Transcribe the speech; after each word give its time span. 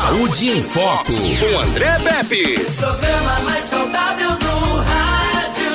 Saúde 0.00 0.50
em 0.50 0.62
Foco, 0.62 1.12
com 1.12 1.58
André 1.58 1.98
Pepe. 1.98 2.44
Programa 2.54 3.40
mais 3.40 3.64
saudável 3.64 4.30
do 4.30 4.76
rádio. 4.76 5.72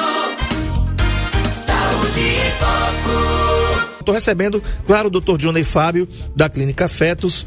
Saúde 1.58 2.20
em 2.22 2.52
Foco. 2.58 3.98
Estou 4.00 4.16
recebendo, 4.16 4.64
claro, 4.88 5.10
o 5.10 5.12
doutor 5.12 5.38
Johnny 5.38 5.66
Fábio, 5.66 6.08
da 6.34 6.48
Clínica 6.48 6.88
Fetos, 6.88 7.46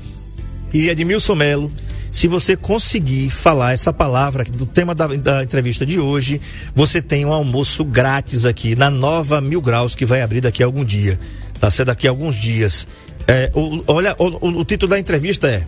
e 0.71 0.91
Edmilson 0.91 1.35
Melo. 1.35 1.73
Se 2.12 2.29
você 2.29 2.54
conseguir 2.54 3.31
falar 3.31 3.72
essa 3.72 3.90
palavra 3.90 4.45
do 4.45 4.67
tema 4.67 4.95
da, 4.95 5.06
da, 5.06 5.43
entrevista 5.43 5.87
de 5.87 5.99
hoje, 5.99 6.43
você 6.74 7.01
tem 7.01 7.24
um 7.24 7.33
almoço 7.33 7.87
grátis 7.87 8.45
aqui 8.45 8.77
na 8.77 8.90
nova 8.90 9.40
Mil 9.40 9.63
Graus 9.63 9.95
que 9.95 10.04
vai 10.04 10.21
abrir 10.21 10.43
daqui 10.43 10.63
a 10.63 10.67
algum 10.67 10.85
dia. 10.85 11.19
Tá 11.58 11.71
certo? 11.71 11.87
Daqui 11.87 12.06
a 12.06 12.11
alguns 12.11 12.35
dias. 12.35 12.87
É, 13.27 13.51
o, 13.54 13.83
olha, 13.87 14.15
o, 14.19 14.24
o, 14.47 14.61
o, 14.61 14.65
título 14.65 14.90
da 14.90 14.99
entrevista 14.99 15.49
é 15.49 15.65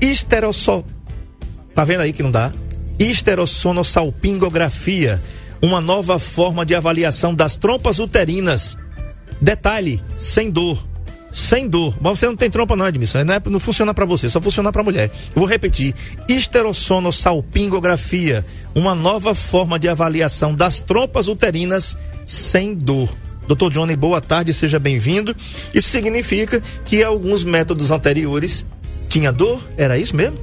Esterosol. 0.00 0.84
Tá 1.74 1.84
vendo 1.84 2.00
aí 2.00 2.12
que 2.12 2.22
não 2.22 2.30
dá? 2.30 2.52
Esterossonossalpingografia, 2.98 5.22
uma 5.60 5.80
nova 5.80 6.18
forma 6.18 6.66
de 6.66 6.74
avaliação 6.74 7.34
das 7.34 7.56
trompas 7.56 7.98
uterinas. 7.98 8.76
Detalhe, 9.40 10.02
sem 10.16 10.50
dor 10.50 10.90
sem 11.32 11.66
dor. 11.68 11.96
Mas 12.00 12.18
você 12.18 12.26
não 12.26 12.34
tem 12.36 12.50
trompa 12.50 12.74
não, 12.76 12.88
Edmilson. 12.88 13.24
Não, 13.24 13.34
é, 13.34 13.42
não 13.46 13.60
funciona 13.60 13.94
para 13.94 14.04
você, 14.04 14.28
só 14.28 14.38
funciona 14.40 14.72
para 14.72 14.82
mulher. 14.82 15.12
Vou 15.34 15.46
repetir. 15.46 15.94
Esterossonossalpingografia, 16.28 18.44
uma 18.74 18.94
nova 18.94 19.34
forma 19.34 19.78
de 19.78 19.88
avaliação 19.88 20.54
das 20.54 20.80
trompas 20.80 21.28
uterinas 21.28 21.96
sem 22.26 22.74
dor. 22.74 23.08
Doutor 23.46 23.72
Johnny, 23.72 23.96
boa 23.96 24.20
tarde, 24.20 24.52
seja 24.52 24.78
bem-vindo. 24.78 25.34
Isso 25.74 25.88
significa 25.88 26.62
que 26.84 27.02
alguns 27.02 27.42
métodos 27.42 27.90
anteriores 27.90 28.66
tinha 29.10 29.30
dor? 29.30 29.60
Era 29.76 29.98
isso 29.98 30.16
mesmo? 30.16 30.38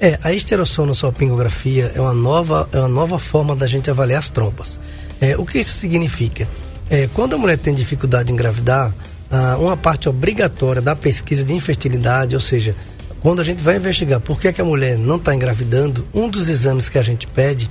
É, 0.00 0.18
a 0.22 0.32
esterossonossalpingografia 0.32 1.92
é 1.94 2.00
uma 2.00 2.14
nova, 2.14 2.68
é 2.72 2.78
uma 2.78 2.88
nova 2.88 3.18
forma 3.18 3.54
da 3.54 3.66
gente 3.66 3.90
avaliar 3.90 4.20
as 4.20 4.30
trompas. 4.30 4.78
É, 5.20 5.36
o 5.36 5.44
que 5.44 5.58
isso 5.58 5.74
significa? 5.76 6.48
É, 6.88 7.08
quando 7.12 7.34
a 7.34 7.38
mulher 7.38 7.58
tem 7.58 7.74
dificuldade 7.74 8.30
em 8.30 8.34
engravidar, 8.34 8.94
ah, 9.30 9.56
uma 9.58 9.76
parte 9.76 10.08
obrigatória 10.08 10.80
da 10.80 10.94
pesquisa 10.94 11.42
de 11.42 11.54
infertilidade, 11.54 12.34
ou 12.34 12.40
seja, 12.40 12.74
quando 13.20 13.40
a 13.40 13.44
gente 13.44 13.62
vai 13.62 13.76
investigar 13.76 14.20
por 14.20 14.38
que, 14.38 14.48
é 14.48 14.52
que 14.52 14.60
a 14.60 14.64
mulher 14.64 14.98
não 14.98 15.16
está 15.16 15.34
engravidando, 15.34 16.06
um 16.14 16.28
dos 16.28 16.48
exames 16.48 16.88
que 16.88 16.98
a 16.98 17.02
gente 17.02 17.26
pede 17.26 17.70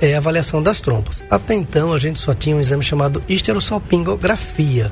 é 0.00 0.14
a 0.14 0.18
avaliação 0.18 0.62
das 0.62 0.80
trompas. 0.80 1.22
Até 1.30 1.54
então 1.54 1.92
a 1.92 1.98
gente 1.98 2.18
só 2.18 2.34
tinha 2.34 2.56
um 2.56 2.60
exame 2.60 2.82
chamado 2.82 3.22
esterossalpingografia. 3.28 4.90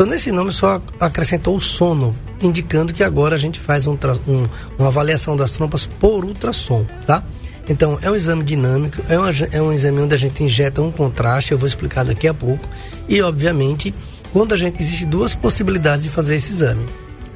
Então 0.00 0.08
nesse 0.08 0.32
nome 0.32 0.50
só 0.50 0.80
acrescentou 0.98 1.54
o 1.54 1.60
sono, 1.60 2.16
indicando 2.40 2.90
que 2.90 3.04
agora 3.04 3.34
a 3.34 3.38
gente 3.38 3.60
faz 3.60 3.86
um, 3.86 3.92
um, 4.26 4.48
uma 4.78 4.88
avaliação 4.88 5.36
das 5.36 5.50
trompas 5.50 5.84
por 5.84 6.24
ultrassom, 6.24 6.86
tá? 7.06 7.22
Então 7.68 7.98
é 8.00 8.10
um 8.10 8.16
exame 8.16 8.42
dinâmico, 8.42 8.96
é, 9.10 9.18
uma, 9.18 9.28
é 9.52 9.60
um 9.60 9.70
exame 9.70 10.00
onde 10.00 10.14
a 10.14 10.16
gente 10.16 10.42
injeta 10.42 10.80
um 10.80 10.90
contraste, 10.90 11.52
eu 11.52 11.58
vou 11.58 11.66
explicar 11.66 12.02
daqui 12.02 12.26
a 12.26 12.32
pouco, 12.32 12.66
e 13.10 13.20
obviamente 13.20 13.94
quando 14.32 14.54
a 14.54 14.56
gente 14.56 14.80
existe 14.80 15.04
duas 15.04 15.34
possibilidades 15.34 16.04
de 16.04 16.08
fazer 16.08 16.36
esse 16.36 16.50
exame, 16.50 16.86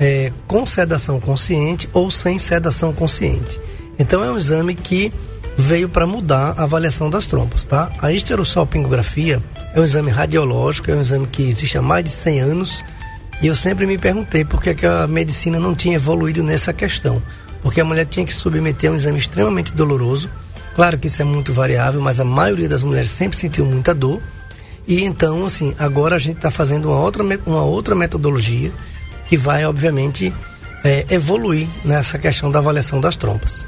é, 0.01 0.33
com 0.49 0.65
sedação 0.65 1.21
consciente 1.21 1.87
ou 1.93 2.11
sem 2.11 2.39
sedação 2.39 2.95
consciente. 2.95 3.61
Então 3.99 4.25
é 4.25 4.31
um 4.31 4.39
exame 4.39 4.75
que 4.75 5.13
veio 5.57 5.89
para 5.89 6.07
mudar 6.07 6.55
a 6.57 6.65
avaliação 6.65 7.09
das 7.09 7.27
trompas, 7.27 7.65
tá? 7.65 7.91
A 8.01 8.13
esterossalpingografia 8.13 9.43
é 9.75 9.81
um 9.81 9.85
exame 9.85 10.11
radiológico, 10.11 10.91
é 10.91 10.95
um 10.95 11.01
exame 11.01 11.27
que 11.27 11.43
existe 11.43 11.79
há 11.79 11.83
mais 11.83 12.05
de 12.05 12.11
100 12.11 12.41
anos 12.41 12.85
e 13.43 13.47
eu 13.47 13.57
sempre 13.57 13.87
me 13.87 13.99
perguntei 13.99 14.45
por 14.45 14.61
que, 14.61 14.71
é 14.71 14.75
que 14.75 14.87
a 14.87 15.07
medicina 15.07 15.59
não 15.61 15.75
tinha 15.75 15.97
evoluído 15.97 16.43
nessa 16.43 16.73
questão. 16.73 17.23
Porque 17.63 17.81
a 17.81 17.85
mulher 17.85 18.05
tinha 18.05 18.27
que 18.27 18.33
submeter 18.33 18.91
a 18.91 18.93
um 18.93 18.97
exame 18.97 19.19
extremamente 19.19 19.73
doloroso. 19.73 20.29
Claro 20.75 20.99
que 20.99 21.07
isso 21.07 21.23
é 21.23 21.25
muito 21.25 21.53
variável, 21.53 22.01
mas 22.01 22.21
a 22.21 22.25
maioria 22.25 22.69
das 22.69 22.83
mulheres 22.83 23.11
sempre 23.11 23.39
sentiu 23.39 23.65
muita 23.65 23.95
dor 23.95 24.21
e 24.87 25.03
então, 25.03 25.47
assim, 25.47 25.75
agora 25.79 26.17
a 26.17 26.19
gente 26.19 26.37
está 26.37 26.51
fazendo 26.51 26.91
uma 26.91 27.01
outra, 27.01 27.25
uma 27.47 27.63
outra 27.63 27.95
metodologia 27.95 28.71
que 29.27 29.37
vai, 29.37 29.65
obviamente, 29.65 30.33
é, 30.85 31.07
evoluir 31.11 31.67
nessa 31.85 32.19
questão 32.19 32.51
da 32.51 32.59
avaliação 32.59 33.01
das 33.01 33.17
trompas. 33.17 33.67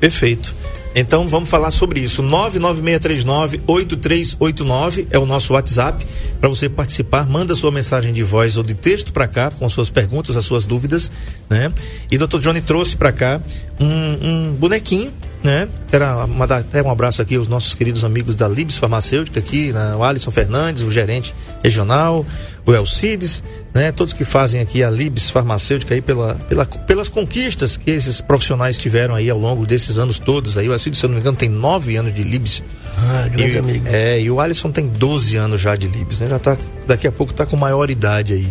Perfeito. 0.00 0.54
Então 0.94 1.28
vamos 1.28 1.50
falar 1.50 1.70
sobre 1.70 2.00
isso. 2.00 2.22
99639-8389 2.22 5.08
é 5.10 5.18
o 5.18 5.26
nosso 5.26 5.52
WhatsApp 5.52 6.06
para 6.40 6.48
você 6.48 6.70
participar. 6.70 7.28
Manda 7.28 7.54
sua 7.54 7.70
mensagem 7.70 8.14
de 8.14 8.22
voz 8.22 8.56
ou 8.56 8.64
de 8.64 8.72
texto 8.72 9.12
para 9.12 9.28
cá 9.28 9.50
com 9.50 9.68
suas 9.68 9.90
perguntas, 9.90 10.38
as 10.38 10.46
suas 10.46 10.64
dúvidas, 10.64 11.12
né? 11.50 11.70
E 12.10 12.16
Dr. 12.16 12.38
Johnny 12.38 12.62
trouxe 12.62 12.96
para 12.96 13.12
cá 13.12 13.42
um, 13.78 13.86
um 13.86 14.54
bonequinho 14.54 15.12
né? 15.46 15.68
Era 15.92 16.26
mandar 16.26 16.58
até 16.58 16.82
um 16.82 16.90
abraço 16.90 17.22
aqui 17.22 17.36
aos 17.36 17.46
nossos 17.46 17.72
queridos 17.72 18.02
amigos 18.02 18.34
da 18.34 18.48
Libs 18.48 18.76
Farmacêutica 18.76 19.38
aqui, 19.38 19.72
né? 19.72 19.94
o 19.94 20.02
Alisson 20.02 20.32
Fernandes, 20.32 20.82
o 20.82 20.90
gerente 20.90 21.32
regional, 21.62 22.26
o 22.66 22.74
Elcides, 22.74 23.42
né? 23.72 23.92
Todos 23.92 24.12
que 24.12 24.24
fazem 24.24 24.60
aqui 24.60 24.82
a 24.82 24.90
Libs 24.90 25.30
Farmacêutica 25.30 25.94
aí 25.94 26.02
pela, 26.02 26.34
pela, 26.34 26.66
pelas 26.66 27.08
conquistas 27.08 27.76
que 27.76 27.90
esses 27.90 28.20
profissionais 28.20 28.76
tiveram 28.76 29.14
aí 29.14 29.30
ao 29.30 29.38
longo 29.38 29.64
desses 29.64 29.98
anos 29.98 30.18
todos 30.18 30.58
aí. 30.58 30.68
O 30.68 30.72
Elcides, 30.72 30.98
se 30.98 31.06
eu 31.06 31.08
não 31.08 31.14
me 31.14 31.20
engano, 31.20 31.36
tem 31.36 31.48
nove 31.48 31.96
anos 31.96 32.12
de 32.12 32.22
Libs. 32.22 32.62
Ah, 32.98 33.28
grande 33.28 33.54
e, 33.54 33.58
amigo. 33.58 33.86
É, 33.86 34.20
e 34.20 34.30
o 34.30 34.40
Alisson 34.40 34.70
tem 34.70 34.88
12 34.88 35.36
anos 35.36 35.60
já 35.60 35.76
de 35.76 35.86
Libs, 35.86 36.20
né? 36.20 36.26
Já 36.26 36.38
tá, 36.38 36.56
daqui 36.86 37.06
a 37.06 37.12
pouco 37.12 37.32
tá 37.32 37.46
com 37.46 37.56
maior 37.56 37.88
idade 37.88 38.32
aí. 38.32 38.48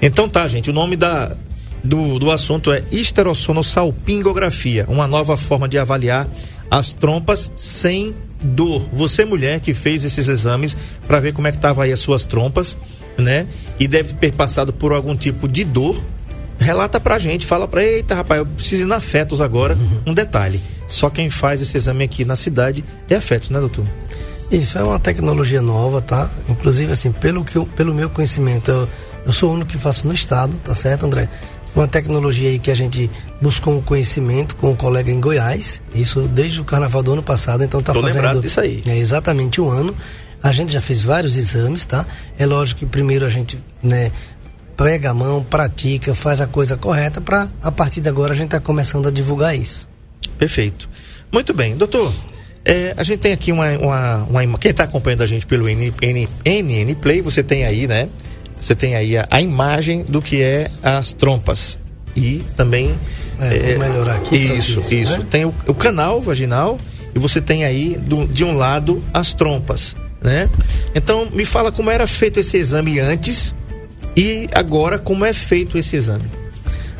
Então 0.00 0.28
tá, 0.28 0.48
gente, 0.48 0.68
o 0.68 0.72
nome 0.72 0.96
da, 0.96 1.36
do, 1.84 2.18
do 2.18 2.30
assunto 2.30 2.72
é 2.72 2.82
esterossonossalpingografia, 2.90 4.86
uma 4.88 5.06
nova 5.06 5.36
forma 5.36 5.68
de 5.68 5.78
avaliar 5.78 6.28
as 6.68 6.92
trompas 6.92 7.52
sem 7.54 8.14
dor. 8.42 8.88
Você, 8.92 9.24
mulher, 9.24 9.60
que 9.60 9.74
fez 9.74 10.04
esses 10.04 10.26
exames 10.26 10.76
para 11.06 11.20
ver 11.20 11.32
como 11.32 11.46
é 11.46 11.52
que 11.52 11.58
tava 11.58 11.84
aí 11.84 11.92
as 11.92 12.00
suas 12.00 12.24
trompas, 12.24 12.76
né? 13.18 13.46
E 13.78 13.86
deve 13.86 14.14
ter 14.14 14.32
passado 14.32 14.72
por 14.72 14.92
algum 14.92 15.16
tipo 15.16 15.48
de 15.48 15.64
dor. 15.64 16.02
Relata 16.58 17.00
pra 17.00 17.18
gente, 17.18 17.44
fala 17.44 17.66
pra, 17.66 17.82
eita 17.82 18.14
rapaz, 18.14 18.38
eu 18.38 18.46
preciso 18.46 18.82
ir 18.82 18.86
na 18.86 19.00
Fetos 19.00 19.40
agora. 19.40 19.74
Uhum. 19.74 20.12
Um 20.12 20.14
detalhe, 20.14 20.60
só 20.86 21.10
quem 21.10 21.28
faz 21.28 21.60
esse 21.60 21.76
exame 21.76 22.04
aqui 22.04 22.24
na 22.24 22.36
cidade 22.36 22.84
é 23.10 23.16
a 23.16 23.20
Fetos, 23.20 23.50
né, 23.50 23.58
doutor? 23.58 23.84
Isso 24.50 24.78
é 24.78 24.84
uma 24.84 25.00
tecnologia 25.00 25.60
nova, 25.60 26.00
tá? 26.00 26.30
Inclusive, 26.48 26.92
assim, 26.92 27.10
pelo, 27.10 27.42
que 27.42 27.56
eu, 27.56 27.66
pelo 27.66 27.92
meu 27.92 28.08
conhecimento, 28.10 28.70
eu, 28.70 28.88
eu 29.26 29.32
sou 29.32 29.50
o 29.50 29.54
único 29.54 29.70
que 29.70 29.78
faço 29.78 30.06
no 30.06 30.14
estado, 30.14 30.54
tá 30.62 30.74
certo, 30.74 31.06
André? 31.06 31.28
uma 31.74 31.88
tecnologia 31.88 32.50
aí 32.50 32.58
que 32.58 32.70
a 32.70 32.74
gente 32.74 33.10
buscou 33.40 33.76
um 33.76 33.82
conhecimento 33.82 34.54
com 34.56 34.70
um 34.70 34.76
colega 34.76 35.10
em 35.10 35.20
Goiás, 35.20 35.82
isso 35.94 36.22
desde 36.22 36.60
o 36.60 36.64
carnaval 36.64 37.02
do 37.02 37.12
ano 37.14 37.22
passado, 37.22 37.64
então 37.64 37.82
tá 37.82 37.92
Tô 37.92 38.02
fazendo 38.02 38.40
disso 38.40 38.60
aí. 38.60 38.82
É, 38.86 38.96
exatamente 38.98 39.60
um 39.60 39.70
ano. 39.70 39.94
A 40.42 40.50
gente 40.52 40.72
já 40.72 40.80
fez 40.80 41.02
vários 41.02 41.36
exames, 41.36 41.84
tá? 41.84 42.04
É 42.38 42.44
lógico 42.44 42.80
que 42.80 42.86
primeiro 42.86 43.24
a 43.24 43.28
gente, 43.28 43.58
né, 43.82 44.10
pega 44.76 45.10
a 45.10 45.14
mão, 45.14 45.44
pratica, 45.44 46.14
faz 46.14 46.40
a 46.40 46.46
coisa 46.46 46.76
correta 46.76 47.20
para 47.20 47.48
a 47.62 47.70
partir 47.70 48.00
de 48.00 48.08
agora 48.08 48.32
a 48.32 48.36
gente 48.36 48.50
tá 48.50 48.60
começando 48.60 49.06
a 49.06 49.10
divulgar 49.10 49.56
isso. 49.56 49.88
Perfeito. 50.38 50.88
Muito 51.30 51.54
bem, 51.54 51.76
doutor. 51.76 52.12
É, 52.64 52.94
a 52.96 53.02
gente 53.02 53.20
tem 53.20 53.32
aqui 53.32 53.50
uma, 53.50 53.70
uma, 53.78 54.16
uma 54.24 54.58
quem 54.58 54.70
está 54.70 54.84
acompanhando 54.84 55.22
a 55.22 55.26
gente 55.26 55.46
pelo 55.46 55.66
NN 55.66 56.94
Play, 57.00 57.20
você 57.20 57.42
tem 57.42 57.64
aí, 57.64 57.86
né? 57.86 58.08
Você 58.60 58.74
tem 58.74 58.94
aí 58.94 59.16
a, 59.16 59.26
a 59.30 59.40
imagem 59.40 60.02
do 60.02 60.22
que 60.22 60.40
é 60.40 60.70
as 60.82 61.12
trompas. 61.12 61.78
E 62.14 62.44
também. 62.56 62.94
É, 63.40 63.72
é 63.72 63.78
melhorar 63.78 64.14
aqui. 64.14 64.36
Isso, 64.36 64.78
isso. 64.78 64.94
isso. 64.94 65.18
Né? 65.18 65.26
Tem 65.28 65.44
o, 65.44 65.54
o, 65.66 65.74
canal 65.74 66.20
vaginal 66.20 66.78
e 67.14 67.18
você 67.18 67.40
tem 67.40 67.64
aí 67.64 67.96
do, 67.96 68.26
de 68.28 68.44
um 68.44 68.56
lado 68.56 69.02
as 69.12 69.34
trompas. 69.34 69.96
Né? 70.22 70.48
Então, 70.94 71.28
me 71.30 71.44
fala 71.44 71.72
como 71.72 71.90
era 71.90 72.06
feito 72.06 72.38
esse 72.38 72.56
exame 72.56 73.00
antes 73.00 73.54
e 74.16 74.48
agora 74.54 74.98
como 74.98 75.24
é 75.24 75.32
feito 75.32 75.76
esse 75.76 75.96
exame. 75.96 76.42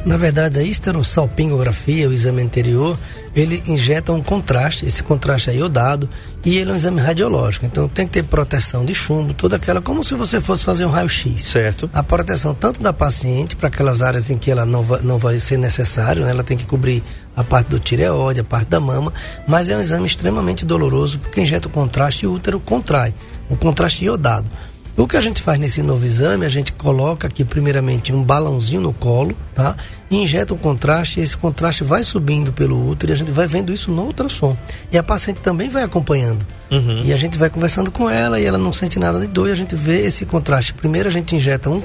Na 0.05 0.16
verdade, 0.16 0.59
a 0.59 0.62
esterossalpingografia, 0.62 2.09
o 2.09 2.12
exame 2.12 2.43
anterior, 2.43 2.99
ele 3.37 3.62
injeta 3.67 4.12
um 4.12 4.20
contraste, 4.20 4.85
esse 4.85 5.00
contraste 5.00 5.50
é 5.50 5.56
iodado, 5.56 6.08
e 6.44 6.58
ele 6.58 6.70
é 6.70 6.73
um 6.73 6.76
exame 6.76 7.00
radiológico. 7.00 7.67
Então 7.67 7.88
tem 7.88 8.06
que 8.06 8.12
ter 8.12 8.25
proteção 8.25 8.85
de 8.85 8.93
chumbo, 8.93 9.32
toda 9.32 9.56
aquela, 9.56 9.81
como 9.81 10.02
se 10.02 10.14
você 10.14 10.41
fosse 10.41 10.64
fazer 10.64 10.85
um 10.85 10.91
raio-x. 10.91 11.43
Certo. 11.43 11.88
A 11.93 12.02
proteção 12.02 12.52
tanto 12.52 12.82
da 12.82 12.93
paciente, 12.93 13.55
para 13.55 13.69
aquelas 13.69 14.02
áreas 14.02 14.29
em 14.29 14.37
que 14.37 14.50
ela 14.50 14.67
não 14.67 14.82
vai, 14.82 15.00
não 15.02 15.19
vai 15.19 15.38
ser 15.38 15.56
necessário, 15.56 16.25
né? 16.25 16.31
ela 16.31 16.43
tem 16.43 16.56
que 16.56 16.67
cobrir 16.67 17.02
a 17.37 17.43
parte 17.43 17.69
do 17.69 17.79
tireoide, 17.79 18.40
a 18.40 18.44
parte 18.44 18.69
da 18.69 18.81
mama, 18.81 19.12
mas 19.46 19.69
é 19.69 19.76
um 19.76 19.81
exame 19.81 20.06
extremamente 20.06 20.64
doloroso, 20.64 21.19
porque 21.19 21.40
injeta 21.40 21.69
o 21.69 21.70
contraste 21.70 22.25
e 22.25 22.29
o 22.29 22.32
útero 22.32 22.61
contrai, 22.61 23.14
um 23.50 23.56
contraste 23.56 24.05
iodado. 24.05 24.49
O 24.94 25.06
que 25.06 25.17
a 25.17 25.23
gente 25.23 25.40
faz 25.40 25.58
nesse 25.58 25.82
novo 25.82 26.05
exame, 26.05 26.44
a 26.44 26.50
gente 26.50 26.70
coloca 26.73 27.26
aqui 27.26 27.44
primeiramente 27.44 28.12
um 28.12 28.23
balãozinho 28.23 28.82
no 28.82 28.93
colo, 28.93 29.34
tá? 29.55 29.75
E 30.11 30.17
injeta 30.17 30.52
um 30.52 30.58
contraste, 30.58 31.19
e 31.19 31.23
esse 31.23 31.34
contraste 31.34 31.82
vai 31.82 32.02
subindo 32.02 32.52
pelo 32.52 32.90
útero 32.90 33.11
e 33.11 33.14
a 33.14 33.17
gente 33.17 33.32
vai 33.32 33.46
vendo 33.46 33.73
isso 33.73 33.90
no 33.90 34.02
ultrassom. 34.02 34.55
E 34.93 34.99
a 34.99 35.02
paciente 35.02 35.40
também 35.40 35.70
vai 35.70 35.82
acompanhando. 35.82 36.44
Uhum. 36.70 37.02
E 37.05 37.12
a 37.12 37.17
gente 37.17 37.38
vai 37.38 37.49
conversando 37.49 37.90
com 37.90 38.08
ela 38.08 38.38
e 38.38 38.44
ela 38.44 38.58
não 38.58 38.73
sente 38.73 38.99
nada 38.99 39.19
de 39.19 39.26
dor 39.26 39.49
e 39.49 39.52
a 39.52 39.55
gente 39.55 39.75
vê 39.75 40.05
esse 40.05 40.26
contraste. 40.26 40.75
Primeiro 40.75 41.08
a 41.08 41.12
gente 41.12 41.35
injeta 41.35 41.70
um, 41.70 41.82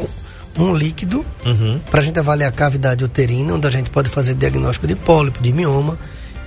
um 0.58 0.74
líquido 0.74 1.26
uhum. 1.46 1.80
para 1.90 2.00
a 2.00 2.04
gente 2.04 2.20
avaliar 2.20 2.50
a 2.50 2.52
cavidade 2.52 3.04
uterina, 3.04 3.54
onde 3.54 3.68
a 3.68 3.70
gente 3.70 3.90
pode 3.90 4.10
fazer 4.10 4.34
diagnóstico 4.34 4.88
de 4.88 4.96
pólipo, 4.96 5.42
de 5.42 5.54
mioma. 5.54 5.98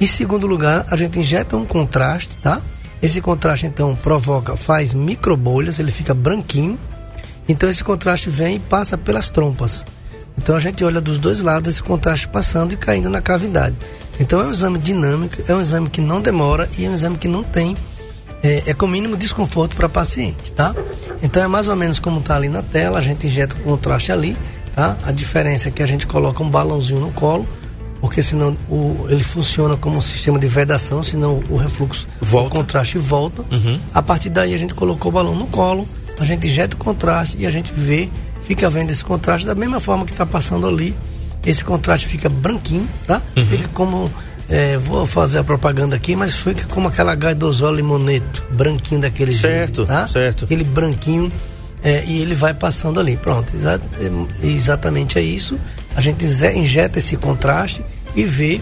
Em 0.00 0.06
segundo 0.06 0.46
lugar, 0.46 0.86
a 0.90 0.96
gente 0.96 1.18
injeta 1.18 1.56
um 1.56 1.64
contraste, 1.64 2.34
tá? 2.42 2.60
Esse 3.02 3.20
contraste 3.20 3.66
então 3.66 3.94
provoca, 3.94 4.56
faz 4.56 4.92
microbolhas, 4.92 5.78
ele 5.78 5.92
fica 5.92 6.12
branquinho. 6.12 6.78
Então 7.48 7.68
esse 7.68 7.82
contraste 7.82 8.28
vem 8.28 8.56
e 8.56 8.60
passa 8.60 8.98
pelas 8.98 9.30
trompas. 9.30 9.84
Então 10.36 10.54
a 10.54 10.60
gente 10.60 10.82
olha 10.84 11.00
dos 11.00 11.18
dois 11.18 11.40
lados 11.40 11.74
esse 11.74 11.82
contraste 11.82 12.28
passando 12.28 12.72
e 12.72 12.76
caindo 12.76 13.10
na 13.10 13.20
cavidade. 13.20 13.76
Então 14.18 14.40
é 14.40 14.44
um 14.44 14.50
exame 14.50 14.78
dinâmico, 14.78 15.36
é 15.48 15.54
um 15.54 15.60
exame 15.60 15.88
que 15.88 16.00
não 16.00 16.20
demora 16.20 16.68
e 16.78 16.84
é 16.84 16.90
um 16.90 16.94
exame 16.94 17.16
que 17.16 17.28
não 17.28 17.42
tem 17.42 17.76
é, 18.42 18.62
é 18.66 18.74
com 18.74 18.86
mínimo 18.86 19.16
desconforto 19.16 19.76
para 19.76 19.88
paciente, 19.88 20.52
tá? 20.52 20.74
Então 21.22 21.42
é 21.42 21.46
mais 21.46 21.68
ou 21.68 21.76
menos 21.76 21.98
como 21.98 22.20
está 22.20 22.36
ali 22.36 22.48
na 22.48 22.62
tela, 22.62 22.98
a 22.98 23.02
gente 23.02 23.26
injeta 23.26 23.54
o 23.56 23.60
contraste 23.60 24.12
ali, 24.12 24.36
tá? 24.74 24.96
A 25.04 25.12
diferença 25.12 25.68
é 25.68 25.70
que 25.70 25.82
a 25.82 25.86
gente 25.86 26.06
coloca 26.06 26.42
um 26.42 26.48
balãozinho 26.48 27.00
no 27.00 27.12
colo, 27.12 27.46
porque 28.00 28.22
senão 28.22 28.56
o, 28.68 29.06
ele 29.08 29.22
funciona 29.22 29.76
como 29.76 29.98
um 29.98 30.00
sistema 30.00 30.38
de 30.38 30.46
vedação, 30.46 31.02
senão 31.02 31.42
o 31.50 31.56
refluxo, 31.56 32.06
Volta. 32.20 32.48
o 32.48 32.50
contraste 32.50 32.98
volta. 32.98 33.44
Uhum. 33.50 33.78
A 33.92 34.02
partir 34.02 34.30
daí 34.30 34.54
a 34.54 34.58
gente 34.58 34.74
colocou 34.74 35.10
o 35.10 35.12
balão 35.12 35.34
no 35.34 35.46
colo, 35.46 35.86
a 36.18 36.24
gente 36.24 36.46
injeta 36.46 36.76
o 36.76 36.78
contraste 36.78 37.36
e 37.38 37.46
a 37.46 37.50
gente 37.50 37.72
vê, 37.74 38.08
fica 38.46 38.68
vendo 38.70 38.90
esse 38.90 39.04
contraste 39.04 39.46
da 39.46 39.54
mesma 39.54 39.80
forma 39.80 40.04
que 40.04 40.12
está 40.12 40.24
passando 40.24 40.66
ali. 40.66 40.94
Esse 41.44 41.64
contraste 41.64 42.06
fica 42.06 42.28
branquinho, 42.28 42.86
tá? 43.06 43.22
Uhum. 43.34 43.46
Fica 43.46 43.68
como 43.68 44.10
é, 44.50 44.76
vou 44.76 45.06
fazer 45.06 45.38
a 45.38 45.44
propaganda 45.44 45.94
aqui, 45.96 46.14
mas 46.16 46.34
fica 46.34 46.66
como 46.66 46.88
aquela 46.88 47.14
gaidosol 47.14 47.72
limoneto, 47.72 48.42
branquinho 48.50 49.00
daquele 49.00 49.32
Certo, 49.32 49.76
jeito, 49.76 49.86
tá? 49.86 50.08
certo. 50.08 50.44
Aquele 50.44 50.64
branquinho 50.64 51.30
é, 51.82 52.04
e 52.04 52.20
ele 52.20 52.34
vai 52.34 52.52
passando 52.52 52.98
ali. 53.00 53.16
Pronto, 53.16 53.54
exa 53.56 53.80
é, 54.42 54.46
exatamente 54.46 55.18
é 55.18 55.22
isso. 55.22 55.56
A 55.94 56.00
gente 56.00 56.26
inje- 56.26 56.52
injeta 56.52 56.98
esse 56.98 57.16
contraste 57.16 57.82
e 58.16 58.24
vê 58.24 58.60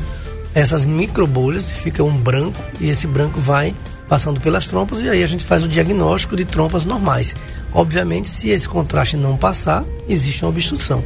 essas 0.54 0.84
microbolhas, 0.84 1.70
fica 1.70 2.04
um 2.04 2.16
branco 2.16 2.60
e 2.80 2.88
esse 2.90 3.06
branco 3.06 3.40
vai 3.40 3.74
passando 4.08 4.40
pelas 4.40 4.66
trompas 4.66 5.00
e 5.00 5.08
aí 5.08 5.22
a 5.22 5.26
gente 5.26 5.44
faz 5.44 5.62
o 5.62 5.68
diagnóstico 5.68 6.36
de 6.36 6.44
trompas 6.44 6.84
normais. 6.84 7.34
Obviamente, 7.72 8.28
se 8.28 8.48
esse 8.50 8.66
contraste 8.68 9.16
não 9.16 9.36
passar, 9.36 9.84
existe 10.08 10.42
uma 10.44 10.50
obstrução. 10.50 11.02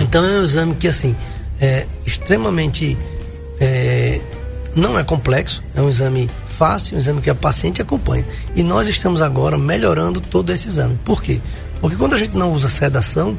Então 0.00 0.24
é 0.24 0.38
um 0.38 0.42
exame 0.44 0.74
que 0.74 0.86
assim 0.88 1.14
é 1.60 1.86
extremamente 2.06 2.96
é, 3.60 4.20
não 4.74 4.98
é 4.98 5.04
complexo, 5.04 5.62
é 5.74 5.80
um 5.80 5.88
exame 5.88 6.28
fácil, 6.58 6.96
um 6.96 6.98
exame 6.98 7.20
que 7.20 7.30
a 7.30 7.34
paciente 7.34 7.80
acompanha. 7.82 8.24
E 8.54 8.62
nós 8.62 8.88
estamos 8.88 9.20
agora 9.22 9.58
melhorando 9.58 10.20
todo 10.20 10.50
esse 10.52 10.68
exame. 10.68 10.98
Por 11.04 11.22
quê? 11.22 11.40
Porque 11.80 11.96
quando 11.96 12.14
a 12.14 12.18
gente 12.18 12.36
não 12.36 12.52
usa 12.52 12.68
sedação, 12.68 13.36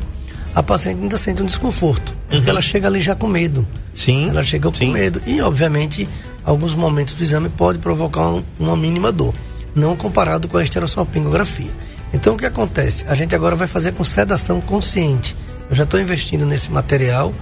a 0.53 0.61
paciente 0.63 1.01
ainda 1.01 1.17
sente 1.17 1.41
um 1.41 1.45
desconforto. 1.45 2.13
Porque 2.29 2.49
ela 2.49 2.61
chega 2.61 2.87
ali 2.87 3.01
já 3.01 3.15
com 3.15 3.27
medo. 3.27 3.65
Sim. 3.93 4.29
Ela 4.29 4.43
chega 4.43 4.69
com 4.69 4.75
sim. 4.77 4.91
medo. 4.91 5.21
E, 5.25 5.41
obviamente, 5.41 6.07
alguns 6.43 6.73
momentos 6.73 7.13
do 7.13 7.23
exame 7.23 7.49
pode 7.49 7.79
provocar 7.79 8.27
um- 8.27 8.43
uma 8.59 8.75
mínima 8.75 9.11
dor. 9.11 9.33
Não 9.73 9.95
comparado 9.95 10.47
com 10.47 10.57
a 10.57 10.63
esterossalpingografia. 10.63 11.71
Então, 12.13 12.35
o 12.35 12.37
que 12.37 12.45
acontece? 12.45 13.03
A 13.07 13.15
gente 13.15 13.35
agora 13.35 13.55
vai 13.55 13.67
fazer 13.67 13.91
com 13.93 14.03
sedação 14.03 14.61
consciente. 14.61 15.35
Eu 15.69 15.75
já 15.75 15.83
estou 15.83 15.99
investindo 15.99 16.45
nesse 16.45 16.71
material, 16.71 17.33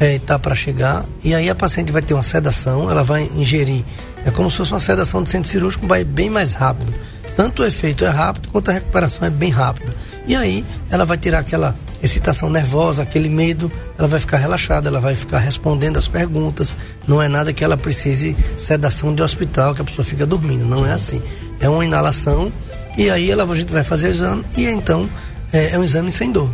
está 0.00 0.38
para 0.38 0.54
chegar, 0.54 1.04
e 1.22 1.34
aí 1.34 1.50
a 1.50 1.54
paciente 1.54 1.92
vai 1.92 2.02
ter 2.02 2.14
uma 2.14 2.22
sedação, 2.22 2.90
ela 2.90 3.04
vai 3.04 3.30
ingerir. 3.36 3.84
É 4.24 4.30
como 4.30 4.50
se 4.50 4.56
fosse 4.56 4.72
uma 4.72 4.80
sedação 4.80 5.22
de 5.22 5.30
centro 5.30 5.50
cirúrgico, 5.50 5.86
vai 5.86 6.04
bem 6.04 6.30
mais 6.30 6.54
rápido. 6.54 6.92
Tanto 7.36 7.62
o 7.62 7.66
efeito 7.66 8.04
é 8.04 8.08
rápido, 8.08 8.48
quanto 8.50 8.70
a 8.70 8.74
recuperação 8.74 9.26
é 9.26 9.30
bem 9.30 9.50
rápida. 9.50 9.92
E 10.26 10.34
aí, 10.36 10.64
ela 10.90 11.04
vai 11.04 11.16
tirar 11.16 11.40
aquela 11.40 11.74
excitação 12.02 12.48
nervosa, 12.48 13.02
aquele 13.02 13.28
medo, 13.28 13.70
ela 13.98 14.08
vai 14.08 14.20
ficar 14.20 14.38
relaxada, 14.38 14.88
ela 14.88 15.00
vai 15.00 15.14
ficar 15.14 15.38
respondendo 15.38 15.98
as 15.98 16.08
perguntas. 16.08 16.76
Não 17.06 17.22
é 17.22 17.28
nada 17.28 17.52
que 17.52 17.62
ela 17.62 17.76
precise 17.76 18.36
sedação 18.56 19.14
de 19.14 19.22
hospital, 19.22 19.74
que 19.74 19.82
a 19.82 19.84
pessoa 19.84 20.04
fica 20.04 20.26
dormindo. 20.26 20.64
Não 20.64 20.86
é 20.86 20.92
assim. 20.92 21.22
É 21.60 21.68
uma 21.68 21.84
inalação 21.84 22.50
e 22.96 23.10
aí 23.10 23.30
ela, 23.30 23.44
a 23.44 23.56
gente 23.56 23.72
vai 23.72 23.84
fazer 23.84 24.08
o 24.08 24.10
exame 24.10 24.44
e 24.56 24.66
então 24.66 25.08
é, 25.52 25.72
é 25.72 25.78
um 25.78 25.84
exame 25.84 26.10
sem 26.10 26.30
dor. 26.30 26.50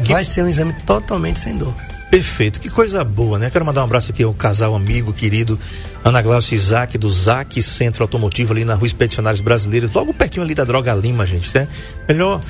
Vai 0.00 0.24
ser 0.24 0.42
um 0.42 0.48
exame 0.48 0.72
totalmente 0.86 1.38
sem 1.38 1.56
dor. 1.56 1.74
Perfeito, 2.12 2.60
que 2.60 2.68
coisa 2.68 3.02
boa, 3.02 3.38
né? 3.38 3.48
Quero 3.48 3.64
mandar 3.64 3.80
um 3.80 3.84
abraço 3.84 4.12
aqui 4.12 4.22
ao 4.22 4.34
casal 4.34 4.74
amigo, 4.74 5.14
querido, 5.14 5.58
Ana 6.04 6.20
Glaucia 6.20 6.54
Isaac, 6.54 6.98
do 6.98 7.08
ZAC 7.08 7.62
Centro 7.62 8.04
Automotivo, 8.04 8.52
ali 8.52 8.66
na 8.66 8.74
Rua 8.74 8.86
Expedicionários 8.86 9.40
Brasileiros, 9.40 9.90
logo 9.92 10.12
pertinho 10.12 10.44
ali 10.44 10.54
da 10.54 10.62
Droga 10.62 10.92
Lima, 10.92 11.24
gente, 11.24 11.54
né? 11.54 11.66
Melhor, 12.06 12.42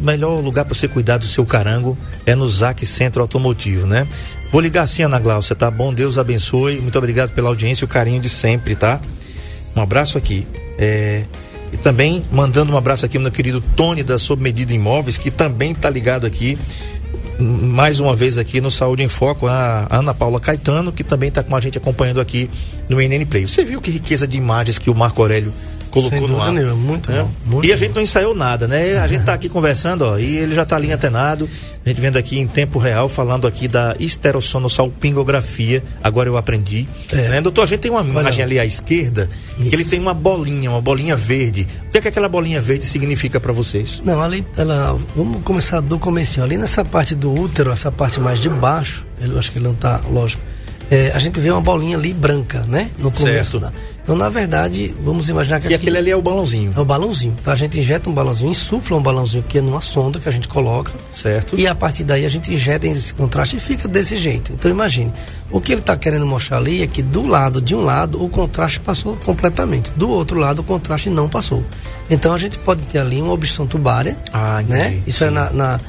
melhor 0.00 0.42
lugar 0.42 0.64
para 0.64 0.74
você 0.74 0.88
cuidar 0.88 1.18
do 1.18 1.26
seu 1.26 1.44
carango 1.44 1.98
é 2.24 2.34
no 2.34 2.48
ZAC 2.48 2.86
Centro 2.86 3.20
Automotivo, 3.20 3.86
né? 3.86 4.08
Vou 4.50 4.58
ligar 4.58 4.84
assim, 4.84 5.02
Ana 5.02 5.18
Glaucia, 5.18 5.54
tá 5.54 5.70
bom? 5.70 5.92
Deus 5.92 6.16
abençoe, 6.16 6.80
muito 6.80 6.96
obrigado 6.96 7.32
pela 7.32 7.50
audiência 7.50 7.84
e 7.84 7.86
o 7.86 7.88
carinho 7.88 8.22
de 8.22 8.28
sempre, 8.30 8.74
tá? 8.74 9.02
Um 9.76 9.82
abraço 9.82 10.16
aqui. 10.16 10.46
É, 10.78 11.24
E 11.74 11.76
também 11.76 12.22
mandando 12.32 12.72
um 12.72 12.76
abraço 12.76 13.04
aqui 13.04 13.18
ao 13.18 13.22
meu 13.22 13.30
querido 13.30 13.62
Tony 13.76 14.02
da 14.02 14.18
Sob 14.18 14.42
Medida 14.42 14.72
Imóveis, 14.72 15.18
que 15.18 15.30
também 15.30 15.74
tá 15.74 15.90
ligado 15.90 16.26
aqui 16.26 16.58
mais 17.40 18.00
uma 18.00 18.14
vez 18.14 18.38
aqui 18.38 18.60
no 18.60 18.70
Saúde 18.70 19.02
em 19.02 19.08
Foco, 19.08 19.46
a 19.46 19.86
Ana 19.90 20.12
Paula 20.12 20.38
Caetano, 20.38 20.92
que 20.92 21.02
também 21.02 21.28
está 21.28 21.42
com 21.42 21.56
a 21.56 21.60
gente 21.60 21.78
acompanhando 21.78 22.20
aqui 22.20 22.50
no 22.88 23.00
NN 23.00 23.24
Play. 23.24 23.48
Você 23.48 23.64
viu 23.64 23.80
que 23.80 23.90
riqueza 23.90 24.26
de 24.26 24.36
imagens 24.36 24.78
que 24.78 24.90
o 24.90 24.94
Marco 24.94 25.22
Aurélio 25.22 25.52
colocou 25.90 26.10
Sem 26.10 26.20
no 26.20 26.26
dúvida 26.28 26.46
ar? 26.46 26.52
nenhuma, 26.52 26.74
muito 26.76 27.10
né? 27.10 27.22
bom, 27.22 27.30
muito 27.44 27.66
e 27.66 27.72
a 27.72 27.74
bom. 27.74 27.78
gente 27.78 27.94
não 27.94 28.02
ensaiou 28.02 28.34
nada, 28.34 28.66
né? 28.66 28.96
A 28.98 29.06
gente 29.06 29.20
está 29.20 29.34
aqui 29.34 29.48
conversando, 29.48 30.02
ó, 30.02 30.18
e 30.18 30.38
ele 30.38 30.54
já 30.54 30.62
está 30.62 30.76
ali 30.76 30.90
antenado. 30.92 31.48
A 31.84 31.88
gente 31.88 32.00
vendo 32.00 32.16
aqui 32.18 32.38
em 32.38 32.46
tempo 32.46 32.78
real, 32.78 33.08
falando 33.08 33.46
aqui 33.46 33.66
da 33.66 33.96
esterossonossalpingografia. 33.98 35.82
Agora 36.02 36.28
eu 36.28 36.36
aprendi. 36.36 36.86
É. 37.12 37.28
Né? 37.28 37.40
Doutor, 37.40 37.62
a 37.62 37.66
gente 37.66 37.80
tem 37.80 37.90
uma 37.90 38.02
imagem 38.02 38.44
ali 38.44 38.58
à 38.58 38.64
esquerda, 38.64 39.28
que 39.56 39.64
Isso. 39.64 39.74
ele 39.74 39.84
tem 39.84 39.98
uma 40.00 40.14
bolinha, 40.14 40.70
uma 40.70 40.80
bolinha 40.80 41.16
verde. 41.16 41.66
O 41.88 41.90
que 41.90 41.98
é 41.98 42.00
que 42.00 42.08
aquela 42.08 42.28
bolinha 42.28 42.60
verde 42.60 42.84
significa 42.86 43.40
para 43.40 43.52
vocês? 43.52 44.00
Não, 44.04 44.20
ali, 44.20 44.44
ela, 44.56 44.98
vamos 45.16 45.42
começar 45.42 45.80
do 45.80 45.98
comecinho. 45.98 46.44
Ali 46.44 46.56
nessa 46.56 46.84
parte 46.84 47.14
do 47.14 47.32
útero, 47.32 47.70
essa 47.72 47.90
parte 47.90 48.20
mais 48.20 48.38
de 48.38 48.48
baixo, 48.48 49.06
eu 49.20 49.38
acho 49.38 49.50
que 49.50 49.58
ele 49.58 49.66
não 49.66 49.74
tá, 49.74 50.00
lógico. 50.10 50.42
é, 50.90 51.12
a 51.14 51.18
gente 51.18 51.40
vê 51.40 51.50
uma 51.50 51.60
bolinha 51.60 51.96
ali 51.96 52.12
branca, 52.12 52.64
né? 52.68 52.90
No 52.98 53.10
começo. 53.10 53.58
Certo. 53.58 53.64
Lá. 53.64 53.72
Então, 54.02 54.16
na 54.16 54.28
verdade, 54.28 54.94
vamos 55.04 55.28
imaginar 55.28 55.60
que 55.60 55.66
E 55.66 55.68
aqui 55.68 55.74
aquele 55.76 55.98
ali 55.98 56.10
é 56.10 56.16
o 56.16 56.22
balãozinho, 56.22 56.72
é 56.76 56.80
o 56.80 56.84
balãozinho. 56.84 57.36
Então, 57.40 57.52
a 57.52 57.56
gente 57.56 57.78
injeta 57.78 58.08
um 58.08 58.12
balãozinho, 58.12 58.50
insufla 58.50 58.96
um 58.96 59.02
balãozinho 59.02 59.44
que 59.46 59.58
é 59.58 59.60
numa 59.60 59.80
sonda 59.80 60.18
que 60.18 60.28
a 60.28 60.32
gente 60.32 60.48
coloca. 60.48 60.90
certo? 61.12 61.58
E 61.58 61.66
a 61.66 61.74
partir 61.74 62.02
daí 62.04 62.24
a 62.24 62.28
gente 62.28 62.52
injeta 62.52 62.86
esse 62.88 63.12
contraste 63.14 63.56
e 63.56 63.60
fica 63.60 63.86
desse 63.86 64.16
jeito. 64.16 64.52
Então 64.52 64.70
imagine, 64.70 65.12
o 65.50 65.60
que 65.60 65.72
ele 65.72 65.80
está 65.80 65.96
querendo 65.96 66.24
mostrar 66.26 66.56
ali 66.56 66.82
é 66.82 66.86
que 66.86 67.02
do 67.02 67.26
lado, 67.26 67.60
de 67.60 67.74
um 67.74 67.82
lado, 67.82 68.22
o 68.24 68.28
contraste 68.28 68.80
passou 68.80 69.16
completamente. 69.24 69.90
Do 69.94 70.08
outro 70.10 70.38
lado, 70.38 70.60
o 70.60 70.64
contraste 70.64 71.10
não 71.10 71.28
passou. 71.28 71.62
Então 72.08 72.32
a 72.32 72.38
gente 72.38 72.58
pode 72.58 72.80
ter 72.82 72.98
ali 72.98 73.20
uma 73.20 73.32
obstrução 73.32 73.66
tubária, 73.66 74.16
Ah, 74.32 74.60
entendi. 74.62 74.72
né? 74.78 75.02
Isso 75.06 75.22
é 75.24 75.28
Sim. 75.28 75.34
na, 75.34 75.50
na, 75.52 75.80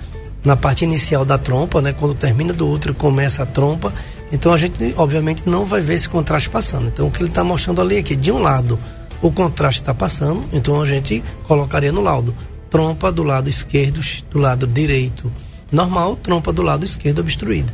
na 0.44 0.56
parte 0.56 0.84
inicial 0.84 1.24
da 1.26 1.38
trompa, 1.38 1.82
né? 1.82 1.96
Quando 1.98 2.14
termina 2.14 2.54
do 2.54 2.70
útero, 2.70 2.94
começa 2.94 3.42
a 3.44 3.46
trompa. 3.46 3.92
Então 4.32 4.54
a 4.54 4.58
gente, 4.58 4.94
obviamente, 4.98 5.44
não 5.46 5.66
vai 5.66 5.82
ver 5.82 5.96
esse 5.96 6.08
contraste 6.08 6.50
passando. 6.50 6.88
Então 6.88 7.08
o 7.08 7.12
que 7.12 7.22
ele 7.22 7.30
está 7.30 7.44
mostrando 7.44 7.82
ali 7.82 7.98
é 7.98 8.04
que 8.04 8.16
de 8.16 8.32
um 8.32 8.40
lado 8.40 8.80
o 9.22 9.32
contraste 9.32 9.82
está 9.82 9.94
passando, 9.94 10.44
então 10.52 10.82
a 10.82 10.86
gente 10.86 11.24
colocaria 11.48 11.92
no 11.92 12.02
laudo 12.02 12.34
trompa 12.72 13.12
do 13.12 13.22
lado 13.22 13.50
esquerdo, 13.50 14.00
do 14.32 14.40
lado 14.40 14.66
direito 14.66 15.32
normal, 15.72 16.16
trompa 16.16 16.52
do 16.52 16.62
lado 16.62 16.86
esquerdo 16.86 17.20
obstruída. 17.20 17.72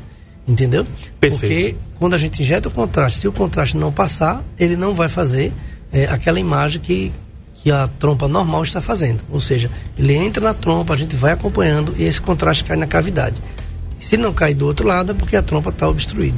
Entendeu? 0.48 0.86
Perfeito. 1.20 1.40
Porque 1.40 1.76
quando 2.00 2.16
a 2.16 2.18
gente 2.18 2.42
injeta 2.42 2.68
o 2.68 2.72
contraste, 2.72 3.20
se 3.20 3.28
o 3.28 3.32
contraste 3.32 3.78
não 3.78 3.92
passar, 3.92 4.44
ele 4.58 4.76
não 4.76 4.96
vai 4.96 5.08
fazer 5.08 5.54
é, 5.92 6.06
aquela 6.06 6.40
imagem 6.40 6.82
que, 6.82 7.12
que 7.56 7.70
a 7.70 7.88
trompa 8.00 8.28
normal 8.28 8.64
está 8.64 8.82
fazendo. 8.82 9.22
Ou 9.30 9.40
seja, 9.40 9.70
ele 9.98 10.16
entra 10.16 10.44
na 10.44 10.54
trompa, 10.54 10.94
a 10.94 10.98
gente 10.98 11.16
vai 11.16 11.34
acompanhando 11.34 11.94
e 11.98 12.04
esse 12.04 12.20
contraste 12.20 12.64
cai 12.64 12.78
na 12.78 12.88
cavidade. 12.88 13.42
Se 14.00 14.18
não 14.18 14.34
cai 14.34 14.54
do 14.54 14.66
outro 14.66 14.88
lado, 14.88 15.12
é 15.12 15.16
porque 15.16 15.36
a 15.36 15.42
trompa 15.42 15.70
está 15.70 15.88
obstruída. 15.88 16.38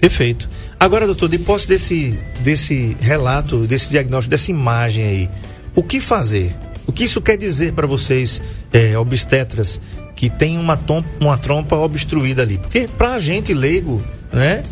Perfeito. 0.00 0.48
Agora, 0.78 1.06
doutor, 1.06 1.28
depois 1.28 1.64
desse, 1.64 2.18
desse 2.40 2.96
relato, 3.00 3.66
desse 3.66 3.90
diagnóstico, 3.90 4.30
dessa 4.30 4.50
imagem 4.50 5.04
aí, 5.04 5.30
o 5.74 5.82
que 5.82 6.00
fazer? 6.00 6.54
O 6.86 6.92
que 6.92 7.04
isso 7.04 7.20
quer 7.20 7.36
dizer 7.36 7.72
para 7.72 7.86
vocês, 7.86 8.42
é, 8.72 8.98
obstetras, 8.98 9.80
que 10.16 10.28
tem 10.28 10.58
uma, 10.58 10.76
tom, 10.76 11.04
uma 11.20 11.38
trompa 11.38 11.76
obstruída 11.76 12.42
ali? 12.42 12.58
Porque 12.58 12.88
para 12.98 13.14
a 13.14 13.18
gente 13.20 13.54
leigo, 13.54 14.02
né, 14.32 14.64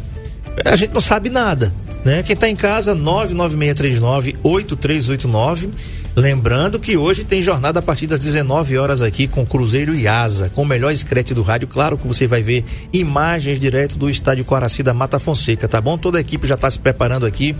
a 0.64 0.74
gente 0.74 0.92
não 0.92 1.00
sabe 1.00 1.30
nada. 1.30 1.72
Né? 2.04 2.22
Quem 2.22 2.34
está 2.34 2.48
em 2.48 2.56
casa, 2.56 2.96
99639-8389. 2.96 5.68
Lembrando 6.16 6.80
que 6.80 6.96
hoje 6.96 7.24
tem 7.24 7.40
jornada 7.40 7.78
a 7.78 7.82
partir 7.82 8.08
das 8.08 8.18
19 8.18 8.76
horas 8.76 9.00
aqui 9.00 9.28
com 9.28 9.46
Cruzeiro 9.46 9.94
e 9.94 10.08
Asa, 10.08 10.50
com 10.52 10.62
o 10.62 10.66
melhor 10.66 10.90
escrete 10.90 11.32
do 11.32 11.42
rádio. 11.42 11.68
Claro 11.68 11.96
que 11.96 12.06
você 12.06 12.26
vai 12.26 12.42
ver 12.42 12.64
imagens 12.92 13.60
direto 13.60 13.96
do 13.96 14.10
estádio 14.10 14.44
Coraci 14.44 14.82
da 14.82 14.92
Mata 14.92 15.20
Fonseca, 15.20 15.68
tá 15.68 15.80
bom? 15.80 15.96
Toda 15.96 16.18
a 16.18 16.20
equipe 16.20 16.48
já 16.48 16.56
está 16.56 16.68
se 16.68 16.80
preparando 16.80 17.26
aqui. 17.26 17.54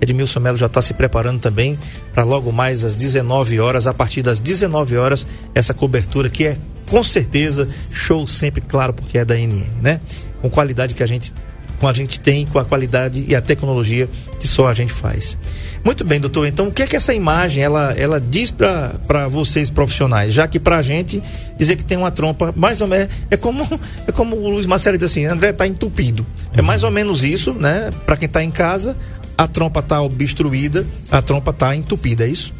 Edmilson 0.00 0.38
Melo 0.38 0.56
já 0.56 0.66
está 0.66 0.80
se 0.80 0.94
preparando 0.94 1.40
também 1.40 1.76
para 2.14 2.22
logo 2.22 2.52
mais 2.52 2.84
às 2.84 2.94
19 2.94 3.58
horas, 3.58 3.88
a 3.88 3.92
partir 3.92 4.22
das 4.22 4.40
19 4.40 4.96
horas, 4.96 5.26
essa 5.52 5.74
cobertura 5.74 6.30
que 6.30 6.46
é 6.46 6.56
com 6.88 7.02
certeza 7.02 7.68
show 7.90 8.24
sempre, 8.28 8.60
claro, 8.60 8.94
porque 8.94 9.18
é 9.18 9.24
da 9.24 9.34
NN, 9.34 9.64
né? 9.82 10.00
Com 10.40 10.48
qualidade 10.48 10.94
que 10.94 11.02
a 11.02 11.06
gente 11.06 11.32
com 11.78 11.88
a 11.88 11.92
gente 11.92 12.18
tem, 12.18 12.46
com 12.46 12.58
a 12.58 12.64
qualidade 12.64 13.24
e 13.26 13.34
a 13.34 13.40
tecnologia 13.40 14.08
que 14.38 14.46
só 14.46 14.68
a 14.68 14.74
gente 14.74 14.92
faz. 14.92 15.36
Muito 15.84 16.04
bem, 16.04 16.18
doutor. 16.18 16.46
Então, 16.46 16.68
o 16.68 16.72
que 16.72 16.82
é 16.82 16.86
que 16.86 16.96
essa 16.96 17.14
imagem 17.14 17.62
ela, 17.62 17.94
ela 17.96 18.20
diz 18.20 18.50
para 18.50 19.28
vocês 19.28 19.70
profissionais? 19.70 20.34
Já 20.34 20.48
que 20.48 20.58
para 20.58 20.78
a 20.78 20.82
gente 20.82 21.22
dizer 21.56 21.76
que 21.76 21.84
tem 21.84 21.96
uma 21.96 22.10
trompa, 22.10 22.52
mais 22.56 22.80
ou 22.80 22.88
menos 22.88 23.08
é 23.30 23.36
como 23.36 23.64
é 24.06 24.12
como 24.12 24.36
o 24.36 24.50
Luiz 24.50 24.66
Marcelo 24.66 24.98
diz 24.98 25.10
assim, 25.10 25.26
André 25.26 25.50
está 25.50 25.66
entupido. 25.66 26.26
É 26.52 26.60
mais 26.60 26.82
ou 26.82 26.90
menos 26.90 27.24
isso, 27.24 27.52
né? 27.52 27.90
Para 28.04 28.16
quem 28.16 28.26
está 28.26 28.42
em 28.42 28.50
casa, 28.50 28.96
a 29.38 29.46
trompa 29.46 29.80
está 29.80 30.00
obstruída, 30.00 30.84
a 31.10 31.22
trompa 31.22 31.50
está 31.50 31.76
entupida, 31.76 32.24
é 32.24 32.28
isso? 32.28 32.52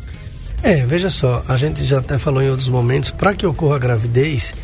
É, 0.62 0.85
veja 0.85 1.11
só, 1.11 1.44
a 1.49 1.56
gente 1.56 1.85
já 1.85 1.99
até 1.99 2.18
falou 2.18 2.42
em 2.42 2.49
outros 2.49 2.68
momentos, 2.68 3.11
para 3.11 3.35
que 3.35 3.46
ocorra 3.46 3.78
gravidez, 3.78 4.54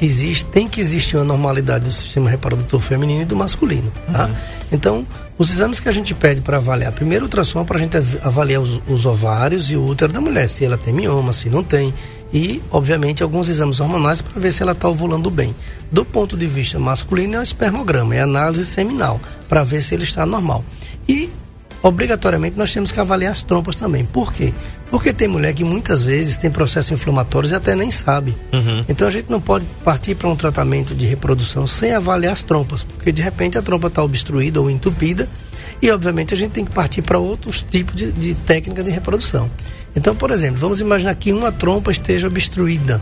existe, 0.00 0.44
tem 0.46 0.68
que 0.68 0.80
existir 0.80 1.16
uma 1.16 1.24
normalidade 1.24 1.84
do 1.84 1.90
sistema 1.90 2.30
reprodutor 2.30 2.80
feminino 2.80 3.22
e 3.22 3.24
do 3.24 3.36
masculino, 3.36 3.92
tá? 4.12 4.26
Uhum. 4.26 4.34
Então, 4.70 5.06
os 5.38 5.50
exames 5.50 5.80
que 5.80 5.88
a 5.88 5.92
gente 5.92 6.14
pede 6.14 6.40
para 6.40 6.56
avaliar, 6.56 6.92
primeiro 6.92 7.24
ultrassom 7.24 7.64
para 7.64 7.78
a 7.78 7.80
gente 7.80 7.96
avaliar 8.22 8.60
os, 8.60 8.80
os, 8.88 9.06
ovários 9.06 9.70
e 9.70 9.76
o 9.76 9.84
útero 9.84 10.12
da 10.12 10.20
mulher, 10.20 10.48
se 10.48 10.64
ela 10.64 10.76
tem 10.76 10.92
mioma, 10.92 11.32
se 11.32 11.48
não 11.48 11.62
tem, 11.62 11.94
e, 12.32 12.62
obviamente, 12.70 13.22
alguns 13.22 13.48
exames 13.48 13.80
hormonais 13.80 14.20
para 14.20 14.40
ver 14.40 14.52
se 14.52 14.62
ela 14.62 14.72
está 14.72 14.88
ovulando 14.88 15.30
bem. 15.30 15.54
Do 15.90 16.04
ponto 16.04 16.36
de 16.36 16.46
vista 16.46 16.78
masculino, 16.78 17.36
é 17.36 17.38
o 17.38 17.42
espermograma, 17.42 18.14
é 18.14 18.20
análise 18.20 18.66
seminal, 18.66 19.20
para 19.48 19.64
ver 19.64 19.82
se 19.82 19.94
ele 19.94 20.02
está 20.02 20.26
normal. 20.26 20.64
E 21.08 21.30
obrigatoriamente 21.82 22.56
nós 22.56 22.72
temos 22.72 22.90
que 22.90 23.00
avaliar 23.00 23.32
as 23.32 23.42
trompas 23.42 23.76
também. 23.76 24.04
Por 24.04 24.32
quê? 24.32 24.52
Porque 24.90 25.12
tem 25.12 25.28
mulher 25.28 25.52
que 25.52 25.64
muitas 25.64 26.06
vezes 26.06 26.36
tem 26.36 26.50
processos 26.50 26.90
inflamatórios 26.90 27.52
e 27.52 27.54
até 27.54 27.74
nem 27.74 27.90
sabe. 27.90 28.34
Uhum. 28.52 28.84
Então 28.88 29.06
a 29.06 29.10
gente 29.10 29.30
não 29.30 29.40
pode 29.40 29.64
partir 29.84 30.14
para 30.14 30.28
um 30.28 30.36
tratamento 30.36 30.94
de 30.94 31.06
reprodução 31.06 31.66
sem 31.66 31.92
avaliar 31.92 32.32
as 32.32 32.42
trompas, 32.42 32.82
porque 32.82 33.12
de 33.12 33.22
repente 33.22 33.58
a 33.58 33.62
trompa 33.62 33.88
está 33.88 34.02
obstruída 34.02 34.60
ou 34.60 34.70
entupida 34.70 35.28
e 35.80 35.90
obviamente 35.90 36.34
a 36.34 36.36
gente 36.36 36.52
tem 36.52 36.64
que 36.64 36.72
partir 36.72 37.02
para 37.02 37.18
outros 37.18 37.62
tipos 37.62 37.94
de, 37.94 38.10
de 38.12 38.34
técnica 38.34 38.82
de 38.82 38.90
reprodução. 38.90 39.50
Então, 39.94 40.14
por 40.14 40.30
exemplo, 40.30 40.60
vamos 40.60 40.80
imaginar 40.80 41.14
que 41.14 41.32
uma 41.32 41.50
trompa 41.52 41.90
esteja 41.90 42.26
obstruída 42.26 43.00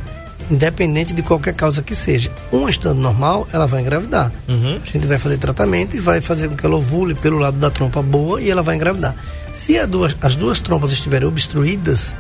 independente 0.50 1.12
de 1.12 1.22
qualquer 1.22 1.54
causa 1.54 1.82
que 1.82 1.94
seja. 1.94 2.30
Uma 2.52 2.70
estando 2.70 3.00
normal, 3.00 3.48
ela 3.52 3.66
vai 3.66 3.80
engravidar. 3.80 4.32
Uhum. 4.48 4.80
A 4.82 4.86
gente 4.86 5.06
vai 5.06 5.18
fazer 5.18 5.38
tratamento 5.38 5.96
e 5.96 6.00
vai 6.00 6.20
fazer 6.20 6.48
com 6.48 6.56
que 6.56 6.64
ela 6.64 6.76
ovule 6.76 7.14
pelo 7.14 7.38
lado 7.38 7.58
da 7.58 7.70
trompa 7.70 8.02
boa 8.02 8.40
e 8.40 8.50
ela 8.50 8.62
vai 8.62 8.76
engravidar. 8.76 9.14
Se 9.52 9.84
duas, 9.86 10.16
as 10.20 10.36
duas 10.36 10.60
trompas 10.60 10.92
estiverem 10.92 11.26
obstruídas, 11.26 12.14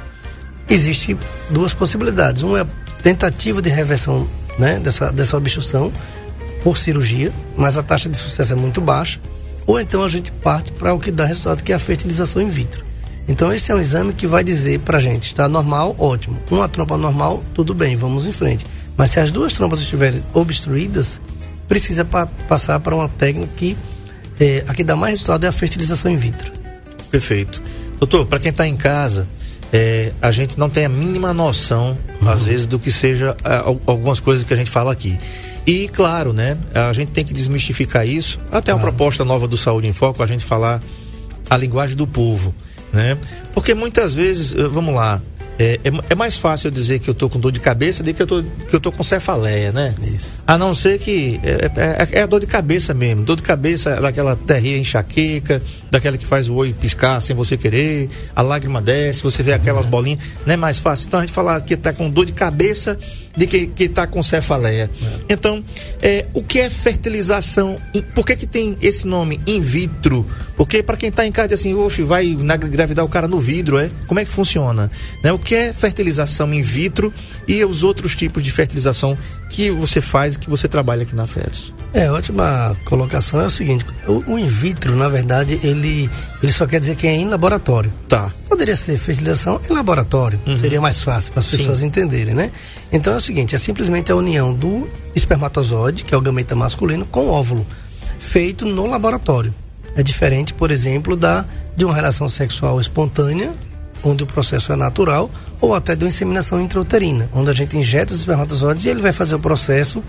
existe 0.68 1.16
duas 1.50 1.72
possibilidades. 1.72 2.42
Uma 2.42 2.58
é 2.58 2.62
a 2.62 2.66
tentativa 3.02 3.62
de 3.62 3.70
reversão 3.70 4.26
né, 4.58 4.78
dessa, 4.78 5.12
dessa 5.12 5.36
obstrução 5.36 5.92
por 6.62 6.78
cirurgia, 6.78 7.32
mas 7.56 7.76
a 7.76 7.82
taxa 7.82 8.08
de 8.08 8.16
sucesso 8.16 8.52
é 8.52 8.56
muito 8.56 8.80
baixa. 8.80 9.20
Ou 9.66 9.80
então 9.80 10.02
a 10.02 10.08
gente 10.08 10.30
parte 10.30 10.72
para 10.72 10.94
o 10.94 10.98
que 10.98 11.10
dá 11.10 11.24
resultado, 11.24 11.62
que 11.62 11.72
é 11.72 11.74
a 11.74 11.78
fertilização 11.78 12.40
in 12.40 12.48
vitro. 12.48 12.84
Então 13.28 13.52
esse 13.52 13.72
é 13.72 13.74
um 13.74 13.80
exame 13.80 14.12
que 14.12 14.26
vai 14.26 14.44
dizer 14.44 14.80
para 14.80 14.98
a 14.98 15.00
gente, 15.00 15.26
está 15.26 15.48
normal, 15.48 15.96
ótimo. 15.98 16.38
Uma 16.50 16.68
trompa 16.68 16.96
normal, 16.96 17.42
tudo 17.54 17.74
bem, 17.74 17.96
vamos 17.96 18.26
em 18.26 18.32
frente. 18.32 18.64
Mas 18.96 19.10
se 19.10 19.20
as 19.20 19.30
duas 19.30 19.52
trompas 19.52 19.80
estiverem 19.80 20.22
obstruídas, 20.32 21.20
precisa 21.68 22.04
pa 22.04 22.26
passar 22.48 22.78
para 22.80 22.94
uma 22.94 23.08
técnica 23.08 23.50
que 23.56 23.76
é, 24.38 24.64
a 24.66 24.74
que 24.74 24.84
dá 24.84 24.94
mais 24.94 25.14
resultado 25.14 25.44
é 25.44 25.48
a 25.48 25.52
fertilização 25.52 26.10
in 26.10 26.16
vitro. 26.16 26.52
Perfeito. 27.10 27.62
Doutor, 27.98 28.26
para 28.26 28.38
quem 28.38 28.50
está 28.50 28.66
em 28.66 28.76
casa, 28.76 29.26
é, 29.72 30.12
a 30.20 30.30
gente 30.30 30.58
não 30.58 30.68
tem 30.68 30.84
a 30.84 30.88
mínima 30.88 31.32
noção, 31.32 31.96
uhum. 32.20 32.28
às 32.28 32.44
vezes, 32.44 32.66
do 32.66 32.78
que 32.78 32.90
seja 32.90 33.36
a, 33.42 33.60
algumas 33.60 34.20
coisas 34.20 34.44
que 34.44 34.52
a 34.52 34.56
gente 34.56 34.70
fala 34.70 34.92
aqui. 34.92 35.18
E, 35.66 35.88
claro, 35.88 36.32
né, 36.32 36.56
a 36.74 36.92
gente 36.92 37.10
tem 37.10 37.24
que 37.24 37.32
desmistificar 37.32 38.06
isso. 38.06 38.38
Até 38.52 38.72
claro. 38.72 38.78
a 38.78 38.80
proposta 38.80 39.24
nova 39.24 39.48
do 39.48 39.56
Saúde 39.56 39.86
em 39.86 39.92
Foco, 39.92 40.22
a 40.22 40.26
gente 40.26 40.44
falar 40.44 40.80
a 41.48 41.56
linguagem 41.56 41.96
do 41.96 42.06
povo 42.06 42.54
né? 42.96 43.18
Porque 43.54 43.74
muitas 43.74 44.14
vezes, 44.14 44.54
eh, 44.54 44.66
vamos 44.66 44.94
lá, 44.94 45.20
é, 45.58 45.80
é, 45.84 45.90
é, 46.10 46.14
mais 46.14 46.36
fácil 46.36 46.68
eu 46.68 46.70
dizer 46.70 46.98
que 46.98 47.08
eu 47.08 47.14
tô 47.14 47.30
com 47.30 47.40
dor 47.40 47.50
de 47.50 47.60
cabeça 47.60 48.02
do 48.02 48.12
que 48.12 48.20
eu 48.22 48.26
tô, 48.26 48.42
que 48.42 48.76
eu 48.76 48.80
tô 48.80 48.92
com 48.92 49.02
cefaleia, 49.02 49.72
né? 49.72 49.94
Isso. 50.14 50.38
A 50.46 50.58
não 50.58 50.74
ser 50.74 50.98
que 50.98 51.40
é, 51.42 51.70
é, 51.76 52.18
é, 52.18 52.22
a 52.22 52.26
dor 52.26 52.40
de 52.40 52.46
cabeça 52.46 52.92
mesmo. 52.92 53.24
Dor 53.24 53.36
de 53.36 53.42
cabeça 53.42 53.98
daquela 53.98 54.36
terria 54.36 54.76
enxaqueca, 54.76 55.62
daquela 55.90 56.18
que 56.18 56.26
faz 56.26 56.48
o 56.48 56.54
olho 56.54 56.74
piscar 56.74 57.20
sem 57.22 57.34
você 57.34 57.56
querer, 57.56 58.10
a 58.34 58.42
lágrima 58.42 58.82
desce, 58.82 59.22
você 59.22 59.42
vê 59.42 59.54
aquelas 59.54 59.86
bolinhas. 59.86 60.20
Não 60.44 60.52
é 60.52 60.56
mais 60.58 60.78
fácil. 60.78 61.06
Então 61.06 61.20
a 61.20 61.22
gente 61.22 61.32
falar 61.32 61.58
que 61.62 61.74
tá 61.74 61.92
com 61.92 62.10
dor 62.10 62.26
de 62.26 62.32
cabeça 62.32 62.98
de 63.36 63.46
que, 63.46 63.66
que 63.66 63.88
tá 63.88 64.06
com 64.06 64.22
cefaleia. 64.22 64.90
É. 65.02 65.34
Então, 65.34 65.62
é, 66.00 66.26
o 66.32 66.42
que 66.42 66.60
é 66.60 66.70
fertilização? 66.70 67.76
Por 68.14 68.24
que, 68.24 68.36
que 68.36 68.46
tem 68.46 68.76
esse 68.80 69.06
nome 69.06 69.40
in 69.46 69.60
vitro? 69.60 70.26
Porque 70.56 70.82
para 70.82 70.96
quem 70.96 71.10
está 71.10 71.26
em 71.26 71.32
casa 71.32 71.54
assim, 71.54 71.74
oxe, 71.74 72.02
vai 72.02 72.26
engravidar 72.26 73.04
o 73.04 73.08
cara 73.08 73.28
no 73.28 73.38
vidro, 73.38 73.78
é? 73.78 73.90
Como 74.06 74.18
é 74.18 74.24
que 74.24 74.32
funciona? 74.32 74.90
Né? 75.22 75.30
O 75.30 75.38
que 75.38 75.54
é 75.54 75.72
fertilização 75.72 76.52
in 76.54 76.62
vitro 76.62 77.12
e 77.46 77.62
os 77.64 77.82
outros 77.82 78.16
tipos 78.16 78.42
de 78.42 78.50
fertilização 78.50 79.16
que 79.50 79.70
você 79.70 80.00
faz, 80.00 80.36
que 80.36 80.48
você 80.48 80.66
trabalha 80.66 81.02
aqui 81.02 81.14
na 81.14 81.26
FEDS? 81.26 81.74
É, 81.92 82.10
ótima 82.10 82.76
colocação. 82.84 83.40
É 83.40 83.46
o 83.46 83.50
seguinte, 83.50 83.84
o, 84.06 84.32
o, 84.32 84.38
in 84.38 84.46
vitro, 84.46 84.96
na 84.96 85.08
verdade, 85.08 85.60
ele, 85.62 86.10
ele 86.42 86.52
só 86.52 86.66
quer 86.66 86.80
dizer 86.80 86.96
que 86.96 87.06
é 87.06 87.14
em 87.14 87.28
laboratório. 87.28 87.92
Tá. 88.08 88.30
Poderia 88.48 88.76
ser 88.76 88.98
fertilização 88.98 89.60
em 89.68 89.72
laboratório. 89.72 90.40
Uhum. 90.46 90.56
Seria 90.56 90.80
mais 90.80 91.02
fácil 91.02 91.32
para 91.32 91.40
as 91.40 91.46
pessoas 91.46 91.78
Sim. 91.78 91.86
entenderem, 91.86 92.34
né? 92.34 92.50
Então 92.92 93.14
é 93.14 93.16
o 93.16 93.20
seguinte, 93.20 93.54
é 93.54 93.58
simplesmente 93.58 94.12
a 94.12 94.16
união 94.16 94.54
do 94.54 94.88
espermatozoide, 95.14 96.04
que 96.04 96.14
é 96.14 96.16
o 96.16 96.20
gameta 96.20 96.54
masculino, 96.54 97.04
com 97.06 97.26
o 97.26 97.30
óvulo, 97.30 97.66
feito 98.18 98.64
no 98.64 98.86
laboratório. 98.86 99.54
É 99.96 100.02
diferente, 100.02 100.54
por 100.54 100.70
exemplo, 100.70 101.16
da 101.16 101.44
de 101.74 101.84
uma 101.84 101.94
relação 101.94 102.28
sexual 102.28 102.80
espontânea, 102.80 103.52
onde 104.02 104.22
o 104.22 104.26
processo 104.26 104.72
é 104.72 104.76
natural, 104.76 105.30
ou 105.60 105.74
até 105.74 105.94
de 105.96 106.04
uma 106.04 106.08
inseminação 106.08 106.60
intrauterina, 106.60 107.28
onde 107.34 107.50
a 107.50 107.52
gente 107.52 107.76
injeta 107.76 108.12
os 108.12 108.20
espermatozoides 108.20 108.84
e 108.84 108.88
ele 108.88 109.02
vai 109.02 109.12
fazer 109.12 109.34
o 109.34 109.38
processo 109.38 110.02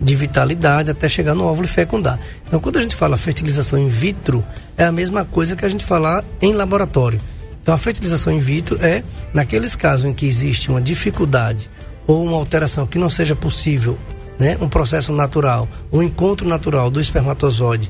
de 0.00 0.14
vitalidade 0.14 0.90
até 0.90 1.08
chegar 1.08 1.34
no 1.34 1.44
óvulo 1.44 1.66
e 1.66 1.68
fecundar. 1.68 2.18
Então, 2.46 2.58
quando 2.58 2.78
a 2.78 2.82
gente 2.82 2.94
fala 2.94 3.16
fertilização 3.16 3.78
in 3.78 3.88
vitro, 3.88 4.44
é 4.76 4.84
a 4.84 4.92
mesma 4.92 5.24
coisa 5.24 5.54
que 5.54 5.64
a 5.64 5.68
gente 5.68 5.84
falar 5.84 6.24
em 6.40 6.54
laboratório. 6.54 7.20
Então, 7.62 7.74
a 7.74 7.78
fertilização 7.78 8.32
in 8.32 8.38
vitro 8.38 8.78
é 8.82 9.02
naqueles 9.34 9.76
casos 9.76 10.06
em 10.06 10.14
que 10.14 10.26
existe 10.26 10.70
uma 10.70 10.80
dificuldade 10.80 11.68
ou 12.10 12.24
uma 12.24 12.36
alteração 12.36 12.88
que 12.88 12.98
não 12.98 13.08
seja 13.08 13.36
possível, 13.36 13.96
né, 14.36 14.58
um 14.60 14.68
processo 14.68 15.12
natural, 15.12 15.68
um 15.92 16.02
encontro 16.02 16.48
natural 16.48 16.90
do 16.90 17.00
espermatozoide 17.00 17.88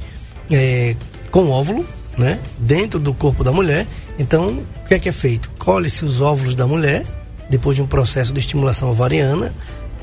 é, 0.51 0.95
com 1.31 1.45
o 1.45 1.51
óvulo, 1.51 1.87
né, 2.19 2.39
dentro 2.59 3.01
do 3.01 3.15
corpo 3.15 3.43
da 3.43 3.51
mulher. 3.51 3.87
Então, 4.19 4.63
o 4.85 4.89
que 4.89 4.93
é 4.93 4.99
que 4.99 5.09
é 5.09 5.13
feito? 5.13 5.49
Colhe-se 5.59 6.05
os 6.05 6.21
óvulos 6.21 6.55
da 6.55 6.67
mulher, 6.67 7.07
depois 7.49 7.77
de 7.77 7.83
um 7.83 7.87
processo 7.87 8.31
de 8.35 8.41
estimulação 8.41 8.91
ovariana, 8.91 9.55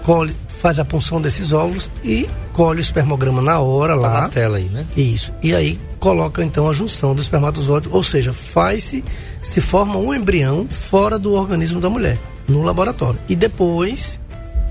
colhe, 0.04 0.34
faz 0.48 0.80
a 0.80 0.86
punção 0.86 1.22
desses 1.22 1.54
óvulos 1.54 1.88
e 2.04 2.28
colhe 2.54 2.80
o 2.80 2.82
espermograma 2.82 3.40
na 3.40 3.60
hora 3.60 3.94
tá 3.94 4.00
lá. 4.00 4.22
Na 4.22 4.30
tela 4.30 4.58
aí, 4.58 4.64
né? 4.64 4.84
Isso. 4.98 5.32
E 5.44 5.54
aí 5.54 5.80
coloca 6.00 6.44
então 6.44 6.68
a 6.68 6.74
junção 6.74 7.14
do 7.14 7.22
espermatozoide, 7.22 7.88
ou 7.92 8.02
seja, 8.02 8.34
faz-se, 8.34 9.04
se 9.44 9.62
forma 9.62 9.96
um 9.98 10.12
embrião 10.12 10.68
fora 10.68 11.20
do 11.20 11.34
organismo 11.34 11.80
da 11.80 11.90
mulher, 11.90 12.18
no 12.48 12.64
laboratório. 12.64 13.20
E 13.28 13.36
depois 13.36 14.20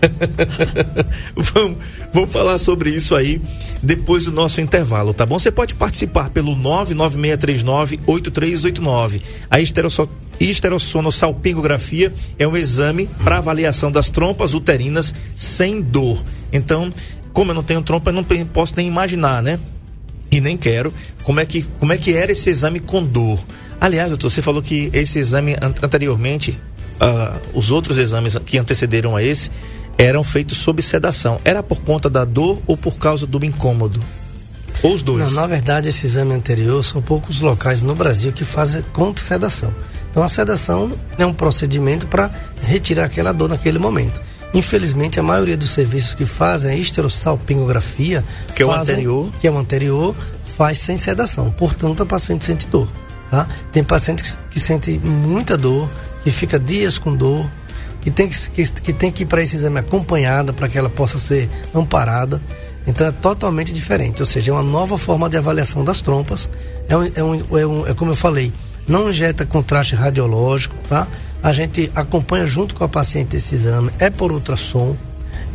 vamos, 1.36 1.76
vamos 2.12 2.32
falar 2.32 2.58
sobre 2.58 2.90
isso 2.90 3.14
aí 3.14 3.40
depois 3.82 4.24
do 4.24 4.32
nosso 4.32 4.60
intervalo, 4.60 5.14
tá 5.14 5.24
bom? 5.26 5.38
Você 5.38 5.50
pode 5.50 5.74
participar 5.74 6.30
pelo 6.30 6.56
99639-8389. 6.56 9.20
A 9.50 9.60
esterosso, 9.60 10.08
esterossonossalpingografia 10.38 12.14
é 12.38 12.46
um 12.46 12.56
exame 12.56 13.08
para 13.22 13.38
avaliação 13.38 13.92
das 13.92 14.08
trompas 14.08 14.54
uterinas 14.54 15.12
sem 15.34 15.80
dor. 15.80 16.22
Então, 16.52 16.92
como 17.32 17.50
eu 17.50 17.54
não 17.54 17.62
tenho 17.62 17.82
trompa, 17.82 18.10
eu 18.10 18.14
não 18.14 18.24
posso 18.24 18.74
nem 18.76 18.86
imaginar, 18.86 19.42
né? 19.42 19.58
E 20.30 20.40
nem 20.40 20.56
quero 20.56 20.94
como 21.24 21.40
é 21.40 21.46
que, 21.46 21.62
como 21.78 21.92
é 21.92 21.96
que 21.96 22.14
era 22.14 22.32
esse 22.32 22.48
exame 22.48 22.80
com 22.80 23.02
dor. 23.02 23.38
Aliás, 23.80 24.10
doutor, 24.10 24.30
você 24.30 24.42
falou 24.42 24.62
que 24.62 24.90
esse 24.92 25.18
exame 25.18 25.56
anteriormente, 25.82 26.58
uh, 27.00 27.58
os 27.58 27.70
outros 27.70 27.98
exames 27.98 28.36
que 28.44 28.58
antecederam 28.58 29.16
a 29.16 29.22
esse, 29.22 29.50
eram 30.04 30.24
feitos 30.24 30.58
sob 30.58 30.82
sedação. 30.82 31.40
Era 31.44 31.62
por 31.62 31.80
conta 31.82 32.08
da 32.08 32.24
dor 32.24 32.60
ou 32.66 32.76
por 32.76 32.96
causa 32.96 33.26
do 33.26 33.44
incômodo? 33.44 34.00
Ou 34.82 34.94
os 34.94 35.02
dois? 35.02 35.32
Não, 35.32 35.42
na 35.42 35.46
verdade, 35.46 35.88
esse 35.88 36.06
exame 36.06 36.34
anterior 36.34 36.82
são 36.82 37.02
poucos 37.02 37.40
locais 37.40 37.82
no 37.82 37.94
Brasil 37.94 38.32
que 38.32 38.44
fazem 38.44 38.82
com 38.92 39.14
sedação. 39.16 39.74
Então, 40.10 40.22
a 40.22 40.28
sedação 40.28 40.92
é 41.18 41.24
um 41.24 41.32
procedimento 41.32 42.06
para 42.06 42.30
retirar 42.62 43.04
aquela 43.04 43.32
dor 43.32 43.48
naquele 43.48 43.78
momento. 43.78 44.20
Infelizmente, 44.52 45.20
a 45.20 45.22
maioria 45.22 45.56
dos 45.56 45.70
serviços 45.70 46.14
que 46.14 46.24
fazem 46.24 46.72
a 46.72 46.76
esterossalpingografia, 46.76 48.24
que 48.54 48.62
é 48.62 48.66
o 48.66 48.70
fazem, 48.70 48.94
anterior, 48.94 49.30
que 49.40 49.46
é 49.46 49.50
o 49.50 49.58
anterior, 49.58 50.16
faz 50.56 50.78
sem 50.78 50.96
sedação. 50.96 51.50
Portanto, 51.52 52.02
a 52.02 52.06
paciente 52.06 52.44
sente 52.44 52.66
dor. 52.66 52.88
Tá? 53.30 53.46
Tem 53.70 53.84
pacientes 53.84 54.34
que, 54.34 54.54
que 54.54 54.60
sente 54.60 54.98
muita 54.98 55.56
dor, 55.56 55.88
que 56.24 56.32
fica 56.32 56.58
dias 56.58 56.98
com 56.98 57.14
dor, 57.14 57.48
que 58.00 58.10
tem 58.10 58.28
que, 58.28 58.50
que, 58.50 58.72
que 58.72 58.92
tem 58.92 59.10
que 59.10 59.22
ir 59.22 59.26
para 59.26 59.42
esse 59.42 59.56
exame 59.56 59.78
acompanhada 59.78 60.52
para 60.52 60.68
que 60.68 60.78
ela 60.78 60.90
possa 60.90 61.18
ser 61.18 61.48
amparada. 61.74 62.40
Então 62.86 63.06
é 63.06 63.12
totalmente 63.12 63.72
diferente, 63.72 64.20
ou 64.20 64.26
seja, 64.26 64.50
é 64.50 64.54
uma 64.54 64.62
nova 64.62 64.96
forma 64.96 65.28
de 65.28 65.36
avaliação 65.36 65.84
das 65.84 66.00
trompas. 66.00 66.48
É, 66.88 66.96
um, 66.96 67.04
é, 67.04 67.22
um, 67.22 67.58
é, 67.58 67.66
um, 67.66 67.86
é 67.88 67.94
como 67.94 68.12
eu 68.12 68.16
falei, 68.16 68.52
não 68.88 69.10
injeta 69.10 69.44
contraste 69.44 69.94
radiológico, 69.94 70.74
tá? 70.88 71.06
A 71.42 71.52
gente 71.52 71.90
acompanha 71.94 72.46
junto 72.46 72.74
com 72.74 72.84
a 72.84 72.88
paciente 72.88 73.36
esse 73.36 73.54
exame, 73.54 73.90
é 73.98 74.10
por 74.10 74.32
ultrassom, 74.32 74.96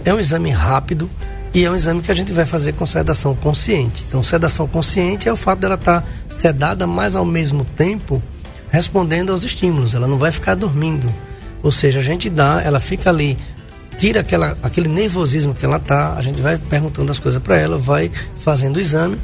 é 0.03 0.13
um 0.13 0.19
exame 0.19 0.51
rápido 0.51 1.09
e 1.53 1.65
é 1.65 1.71
um 1.71 1.75
exame 1.75 2.01
que 2.01 2.11
a 2.11 2.15
gente 2.15 2.31
vai 2.31 2.45
fazer 2.45 2.73
com 2.73 2.85
sedação 2.85 3.35
consciente. 3.35 4.03
Então, 4.07 4.23
sedação 4.23 4.67
consciente 4.67 5.27
é 5.27 5.33
o 5.33 5.35
fato 5.35 5.59
dela 5.59 5.75
estar 5.75 6.01
tá 6.01 6.07
sedada, 6.27 6.85
mas 6.85 7.15
ao 7.15 7.25
mesmo 7.25 7.65
tempo 7.65 8.21
respondendo 8.75 9.31
aos 9.31 9.43
estímulos, 9.45 9.93
ela 9.93 10.05
não 10.05 10.17
vai 10.17 10.31
ficar 10.31 10.53
dormindo. 10.53 11.07
Ou 11.65 11.71
seja, 11.71 11.97
a 11.97 12.03
gente 12.03 12.29
dá, 12.29 12.61
ela 12.61 12.79
fica 12.79 13.09
ali, 13.09 13.35
tira 13.97 14.19
aquela, 14.19 14.55
aquele 14.61 14.87
nervosismo 14.87 15.55
que 15.55 15.65
ela 15.65 15.79
tá, 15.79 16.13
a 16.15 16.21
gente 16.21 16.39
vai 16.39 16.59
perguntando 16.59 17.11
as 17.11 17.17
coisas 17.17 17.41
para 17.41 17.57
ela, 17.57 17.75
vai 17.75 18.11
fazendo 18.37 18.77
o 18.77 18.79
exame. 18.79 19.17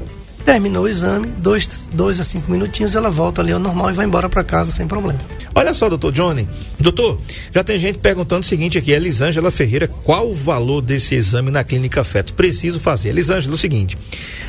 Terminou 0.45 0.83
o 0.83 0.87
exame, 0.87 1.27
dois, 1.37 1.89
dois 1.93 2.19
a 2.19 2.23
cinco 2.23 2.51
minutinhos, 2.51 2.95
ela 2.95 3.09
volta 3.09 3.41
ali 3.41 3.51
ao 3.51 3.59
normal 3.59 3.91
e 3.91 3.93
vai 3.93 4.05
embora 4.05 4.27
para 4.27 4.43
casa 4.43 4.71
sem 4.71 4.87
problema. 4.87 5.19
Olha 5.53 5.73
só, 5.73 5.89
doutor 5.89 6.11
Johnny. 6.11 6.47
Doutor, 6.79 7.19
já 7.53 7.63
tem 7.63 7.77
gente 7.77 7.99
perguntando 7.99 8.41
o 8.41 8.47
seguinte 8.47 8.77
aqui, 8.77 8.91
Elisângela 8.91 9.51
Ferreira, 9.51 9.87
qual 9.87 10.29
o 10.29 10.33
valor 10.33 10.81
desse 10.81 11.13
exame 11.15 11.51
na 11.51 11.63
clínica 11.63 12.03
Fetos? 12.03 12.31
Preciso 12.31 12.79
fazer. 12.79 13.09
Elisângela, 13.09 13.53
é 13.53 13.55
o 13.55 13.57
seguinte, 13.57 13.97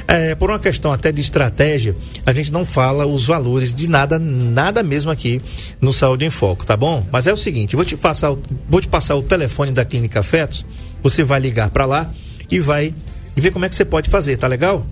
é, 0.07 0.35
por 0.35 0.50
uma 0.50 0.59
questão 0.59 0.92
até 0.92 1.12
de 1.12 1.20
estratégia, 1.20 1.96
a 2.24 2.33
gente 2.33 2.52
não 2.52 2.64
fala 2.64 3.05
os 3.05 3.26
valores 3.26 3.74
de 3.74 3.88
nada, 3.88 4.18
nada 4.18 4.83
mesmo 4.83 5.11
aqui 5.11 5.40
no 5.81 5.92
Saúde 5.92 6.24
em 6.24 6.31
Foco, 6.31 6.64
tá 6.64 6.76
bom? 6.76 7.05
Mas 7.11 7.26
é 7.26 7.33
o 7.33 7.37
seguinte, 7.37 7.76
vou 7.76 7.85
te 7.85 7.96
passar, 7.96 8.35
vou 8.68 8.81
te 8.81 8.88
passar 8.88 9.16
o 9.16 9.22
telefone 9.22 9.72
da 9.72 9.85
clínica 9.85 10.22
Fetos, 10.22 10.64
você 11.02 11.24
vai 11.24 11.40
ligar 11.40 11.70
para 11.70 11.85
lá 11.85 12.11
e 12.50 12.61
vai 12.61 12.94
ver 13.37 13.50
como 13.50 13.64
é 13.64 13.68
que 13.68 13.74
você 13.74 13.85
pode 13.85 14.09
fazer, 14.09 14.37
tá 14.37 14.46
legal? 14.46 14.87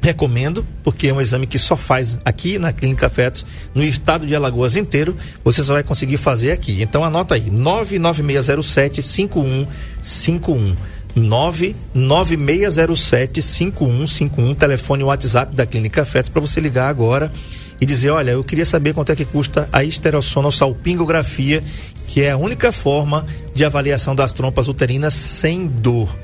Recomendo, 0.00 0.64
porque 0.84 1.08
é 1.08 1.12
um 1.12 1.20
exame 1.20 1.46
que 1.46 1.58
só 1.58 1.76
faz 1.76 2.18
aqui 2.24 2.58
na 2.58 2.72
Clínica 2.72 3.08
Fetos, 3.08 3.44
no 3.74 3.82
estado 3.82 4.26
de 4.26 4.36
Alagoas 4.36 4.76
inteiro, 4.76 5.16
você 5.42 5.64
só 5.64 5.72
vai 5.72 5.82
conseguir 5.82 6.16
fazer 6.16 6.52
aqui. 6.52 6.80
Então 6.82 7.04
anota 7.04 7.34
aí, 7.34 7.50
99607 7.50 9.02
5151. 9.02 10.76
99607 11.16 13.40
5151, 13.40 14.54
telefone 14.54 15.02
WhatsApp 15.02 15.56
da 15.56 15.64
Clínica 15.64 16.04
Fetos 16.04 16.30
para 16.30 16.42
você 16.42 16.60
ligar 16.60 16.88
agora 16.88 17.32
e 17.80 17.86
dizer, 17.86 18.10
olha, 18.10 18.32
eu 18.32 18.44
queria 18.44 18.64
saber 18.64 18.94
quanto 18.94 19.12
é 19.12 19.16
que 19.16 19.24
custa 19.24 19.68
a 19.72 19.82
esterossonossalpingografia, 19.82 21.62
que 22.06 22.22
é 22.22 22.32
a 22.32 22.36
única 22.36 22.70
forma 22.70 23.26
de 23.54 23.64
avaliação 23.64 24.14
das 24.14 24.32
trompas 24.32 24.68
uterinas 24.68 25.14
sem 25.14 25.66
dor. 25.66 26.14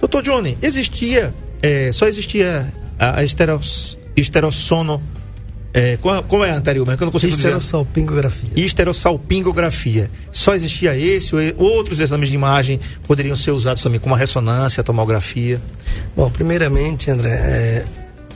Doutor 0.00 0.22
Johnny, 0.22 0.58
existia, 0.62 1.34
é, 1.62 1.90
só 1.92 2.06
existia 2.06 2.72
a, 3.00 3.24
esteros, 3.24 3.98
esterossono. 4.14 5.02
É, 5.72 5.96
qual, 5.98 6.22
qual, 6.24 6.44
é 6.44 6.50
a 6.50 6.56
anterior? 6.56 6.86
Eu 6.86 6.96
não 7.06 7.12
consigo 7.12 7.34
Esterossalpingografia. 7.34 8.50
dizer. 8.50 8.66
Esterossalpingografia. 8.66 10.10
Só 10.30 10.54
existia 10.54 10.96
esse 10.96 11.34
ou 11.34 11.40
outros 11.58 12.00
exames 12.00 12.28
de 12.28 12.34
imagem 12.34 12.80
poderiam 13.04 13.36
ser 13.36 13.52
usados 13.52 13.82
também, 13.82 14.00
como 14.00 14.14
a 14.14 14.18
ressonância, 14.18 14.80
a 14.80 14.84
tomografia? 14.84 15.60
Bom, 16.14 16.28
primeiramente, 16.28 17.10
André, 17.10 17.30
é, 17.30 17.84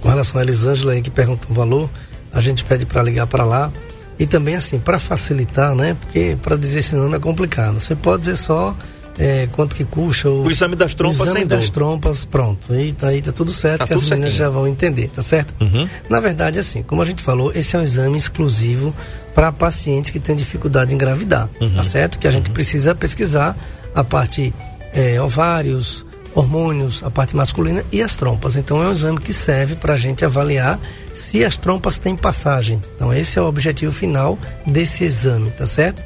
com 0.00 0.08
relação 0.08 0.40
a 0.40 0.44
Elisângela 0.44 0.92
aí 0.92 1.02
que 1.02 1.10
pergunta 1.10 1.46
o 1.50 1.52
valor, 1.52 1.90
a 2.32 2.40
gente 2.40 2.64
pede 2.64 2.86
para 2.86 3.02
ligar 3.02 3.26
para 3.26 3.44
lá. 3.44 3.70
E 4.16 4.26
também, 4.26 4.54
assim, 4.54 4.78
para 4.78 5.00
facilitar, 5.00 5.74
né? 5.74 5.96
Porque 6.00 6.38
para 6.40 6.54
dizer 6.56 6.78
esse 6.78 6.94
nome 6.94 7.16
é 7.16 7.20
complicado. 7.20 7.80
Você 7.80 7.96
pode 7.96 8.20
dizer 8.20 8.36
só 8.36 8.76
é, 9.18 9.48
quanto 9.52 9.76
que 9.76 9.84
custa 9.84 10.28
o, 10.28 10.42
o 10.46 10.50
exame 10.50 10.74
das 10.76 10.94
trompas 10.94 11.20
o 11.20 11.24
exame 11.24 11.38
sem 11.40 11.46
das 11.46 11.66
dor. 11.70 11.72
trompas, 11.74 12.24
pronto. 12.24 12.72
Aí 12.72 12.92
tá, 12.92 13.08
aí 13.08 13.22
tá 13.22 13.30
tudo 13.32 13.52
certo, 13.52 13.78
Tá 13.80 13.86
que 13.86 13.94
as 13.94 14.00
tudo 14.00 14.10
meninas 14.10 14.32
certinho. 14.34 14.48
já 14.52 14.58
vão 14.58 14.66
entender, 14.66 15.08
tá 15.08 15.22
certo? 15.22 15.54
Uhum. 15.62 15.88
Na 16.10 16.18
verdade, 16.20 16.58
assim, 16.58 16.82
como 16.82 17.00
a 17.00 17.04
gente 17.04 17.22
falou, 17.22 17.52
esse 17.54 17.76
é 17.76 17.78
um 17.78 17.82
exame 17.82 18.16
exclusivo 18.16 18.94
para 19.34 19.50
pacientes 19.52 20.10
que 20.10 20.18
têm 20.20 20.34
dificuldade 20.36 20.92
em 20.92 20.94
engravidar, 20.94 21.48
Uhum. 21.60 21.74
tá 21.74 21.82
certo? 21.84 22.18
Que 22.18 22.26
a 22.26 22.30
gente 22.30 22.50
precisa 22.50 22.94
pesquisar 22.94 23.56
a 23.94 24.02
parte 24.02 24.52
é, 24.92 25.20
ovários, 25.20 26.04
hormônios, 26.34 27.02
a 27.04 27.10
parte 27.10 27.36
masculina 27.36 27.84
e 27.92 28.02
as 28.02 28.16
trompas. 28.16 28.56
Então 28.56 28.82
é 28.82 28.88
um 28.88 28.92
exame 28.92 29.18
que 29.20 29.32
serve 29.32 29.76
para 29.76 29.94
a 29.94 29.96
gente 29.96 30.24
avaliar 30.24 30.80
se 31.14 31.44
as 31.44 31.56
trompas 31.56 31.96
têm 31.98 32.16
passagem. 32.16 32.82
Então 32.96 33.12
esse 33.12 33.38
é 33.38 33.42
o 33.42 33.46
objetivo 33.46 33.92
final 33.92 34.36
desse 34.66 35.04
exame, 35.04 35.50
tá 35.50 35.66
certo? 35.66 36.02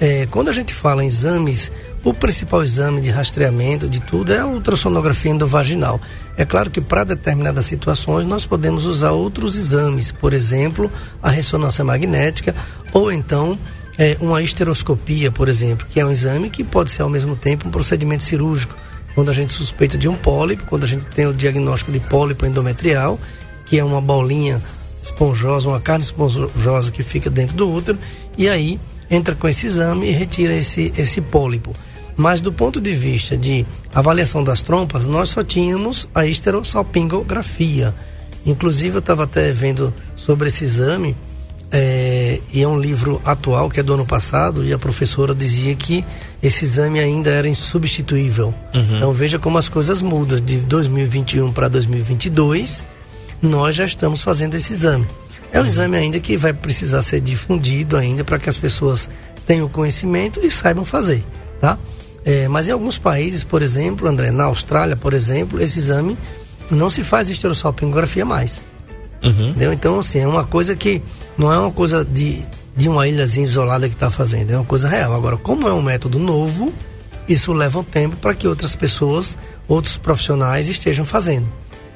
É, 0.00 0.26
quando 0.30 0.48
a 0.48 0.52
gente 0.52 0.72
fala 0.74 1.02
em 1.02 1.06
exames, 1.06 1.70
o 2.04 2.12
principal 2.12 2.62
exame 2.62 3.00
de 3.00 3.10
rastreamento 3.10 3.88
de 3.88 3.98
tudo 3.98 4.32
é 4.32 4.38
a 4.38 4.46
ultrassonografia 4.46 5.30
endovaginal. 5.30 5.98
É 6.36 6.44
claro 6.44 6.70
que 6.70 6.80
para 6.80 7.02
determinadas 7.02 7.64
situações 7.64 8.26
nós 8.26 8.44
podemos 8.44 8.84
usar 8.84 9.12
outros 9.12 9.56
exames, 9.56 10.12
por 10.12 10.34
exemplo, 10.34 10.92
a 11.22 11.30
ressonância 11.30 11.82
magnética 11.82 12.54
ou 12.92 13.10
então 13.10 13.58
é, 13.96 14.18
uma 14.20 14.42
esteroscopia, 14.42 15.30
por 15.30 15.48
exemplo, 15.48 15.86
que 15.88 15.98
é 15.98 16.04
um 16.04 16.10
exame 16.10 16.50
que 16.50 16.62
pode 16.62 16.90
ser 16.90 17.02
ao 17.02 17.08
mesmo 17.08 17.36
tempo 17.36 17.68
um 17.68 17.70
procedimento 17.70 18.22
cirúrgico. 18.22 18.74
Quando 19.14 19.30
a 19.30 19.34
gente 19.34 19.52
suspeita 19.52 19.96
de 19.96 20.08
um 20.08 20.16
pólipo, 20.16 20.64
quando 20.66 20.84
a 20.84 20.88
gente 20.88 21.06
tem 21.06 21.26
o 21.26 21.32
diagnóstico 21.32 21.90
de 21.90 22.00
pólipo 22.00 22.44
endometrial, 22.44 23.18
que 23.64 23.78
é 23.78 23.84
uma 23.84 24.00
bolinha 24.00 24.60
esponjosa, 25.02 25.68
uma 25.68 25.80
carne 25.80 26.04
esponjosa 26.04 26.90
que 26.90 27.02
fica 27.02 27.30
dentro 27.30 27.56
do 27.56 27.72
útero, 27.72 27.98
e 28.36 28.48
aí 28.48 28.78
entra 29.08 29.34
com 29.34 29.48
esse 29.48 29.66
exame 29.66 30.08
e 30.08 30.10
retira 30.10 30.52
esse, 30.54 30.92
esse 30.98 31.20
pólipo. 31.20 31.72
Mas 32.16 32.40
do 32.40 32.52
ponto 32.52 32.80
de 32.80 32.94
vista 32.94 33.36
de 33.36 33.66
avaliação 33.94 34.44
das 34.44 34.62
trompas, 34.62 35.06
nós 35.06 35.30
só 35.30 35.42
tínhamos 35.42 36.08
a 36.14 36.26
esterossalpingografia. 36.26 37.94
Inclusive, 38.46 38.96
eu 38.96 39.00
estava 39.00 39.24
até 39.24 39.52
vendo 39.52 39.92
sobre 40.14 40.48
esse 40.48 40.64
exame 40.64 41.16
é, 41.76 42.38
e 42.52 42.62
é 42.62 42.68
um 42.68 42.78
livro 42.78 43.20
atual 43.24 43.68
que 43.68 43.80
é 43.80 43.82
do 43.82 43.94
ano 43.94 44.06
passado 44.06 44.64
e 44.64 44.72
a 44.72 44.78
professora 44.78 45.34
dizia 45.34 45.74
que 45.74 46.04
esse 46.40 46.64
exame 46.64 47.00
ainda 47.00 47.30
era 47.30 47.48
insubstituível. 47.48 48.54
Uhum. 48.72 48.96
Então 48.96 49.12
veja 49.12 49.40
como 49.40 49.58
as 49.58 49.68
coisas 49.68 50.00
mudam 50.00 50.38
de 50.38 50.58
2021 50.58 51.52
para 51.52 51.66
2022. 51.66 52.84
Nós 53.42 53.74
já 53.74 53.84
estamos 53.84 54.20
fazendo 54.20 54.54
esse 54.54 54.72
exame. 54.72 55.04
É 55.52 55.58
um 55.58 55.62
uhum. 55.62 55.66
exame 55.66 55.96
ainda 55.96 56.20
que 56.20 56.36
vai 56.36 56.52
precisar 56.52 57.02
ser 57.02 57.20
difundido 57.20 57.96
ainda 57.96 58.22
para 58.22 58.38
que 58.38 58.48
as 58.48 58.56
pessoas 58.56 59.10
tenham 59.44 59.68
conhecimento 59.68 60.40
e 60.44 60.50
saibam 60.52 60.84
fazer, 60.84 61.24
tá? 61.60 61.76
É, 62.24 62.48
mas 62.48 62.68
em 62.68 62.72
alguns 62.72 62.96
países, 62.96 63.44
por 63.44 63.62
exemplo, 63.62 64.08
André, 64.08 64.30
na 64.30 64.44
Austrália, 64.44 64.96
por 64.96 65.12
exemplo, 65.12 65.60
esse 65.60 65.78
exame 65.78 66.16
não 66.70 66.88
se 66.88 67.02
faz 67.02 67.28
esterossalpingografia 67.28 68.24
mais. 68.24 68.62
Uhum. 69.22 69.50
Entendeu? 69.50 69.72
Então, 69.72 69.98
assim, 69.98 70.20
é 70.20 70.26
uma 70.26 70.44
coisa 70.44 70.74
que 70.74 71.02
não 71.36 71.52
é 71.52 71.58
uma 71.58 71.70
coisa 71.70 72.04
de, 72.04 72.42
de 72.76 72.88
uma 72.88 73.06
ilhazinha 73.06 73.44
isolada 73.44 73.88
que 73.88 73.94
está 73.94 74.10
fazendo, 74.10 74.52
é 74.52 74.56
uma 74.56 74.64
coisa 74.64 74.88
real. 74.88 75.14
Agora, 75.14 75.36
como 75.36 75.68
é 75.68 75.72
um 75.72 75.82
método 75.82 76.18
novo, 76.18 76.72
isso 77.28 77.52
leva 77.52 77.78
um 77.78 77.84
tempo 77.84 78.16
para 78.16 78.34
que 78.34 78.46
outras 78.48 78.74
pessoas, 78.74 79.36
outros 79.68 79.96
profissionais 79.96 80.68
estejam 80.68 81.04
fazendo. 81.04 81.46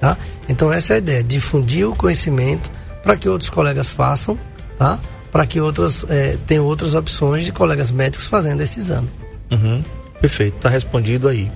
Tá? 0.00 0.16
Então, 0.48 0.72
essa 0.72 0.94
é 0.94 0.96
a 0.96 0.98
ideia: 0.98 1.22
difundir 1.22 1.88
o 1.88 1.94
conhecimento 1.94 2.70
para 3.02 3.16
que 3.16 3.28
outros 3.28 3.50
colegas 3.50 3.88
façam, 3.88 4.38
tá? 4.78 4.98
para 5.32 5.46
que 5.46 5.60
outras 5.60 6.04
é, 6.08 6.36
tenham 6.46 6.64
outras 6.64 6.94
opções 6.94 7.44
de 7.44 7.52
colegas 7.52 7.90
médicos 7.90 8.26
fazendo 8.26 8.62
esse 8.62 8.78
exame. 8.78 9.08
Uhum. 9.50 9.82
Perfeito, 10.20 10.56
está 10.56 10.68
respondido 10.68 11.28
aí. 11.28 11.50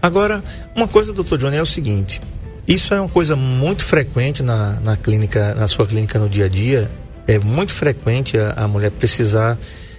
Agora, 0.00 0.42
uma 0.74 0.88
coisa, 0.88 1.12
doutor 1.12 1.38
Johnny, 1.38 1.56
é 1.56 1.62
o 1.62 1.66
seguinte: 1.66 2.20
isso 2.66 2.92
é 2.92 3.00
uma 3.00 3.08
coisa 3.08 3.36
muito 3.36 3.84
frequente 3.84 4.42
na, 4.42 4.80
na 4.80 4.96
clínica, 4.96 5.54
na 5.54 5.68
sua 5.68 5.86
clínica 5.86 6.18
no 6.18 6.28
dia 6.28 6.46
a 6.46 6.48
dia. 6.48 6.90
É 7.26 7.38
muito 7.38 7.74
frequente 7.74 8.38
a, 8.38 8.52
a 8.56 8.68
mulher 8.68 8.90
precisar 8.90 9.58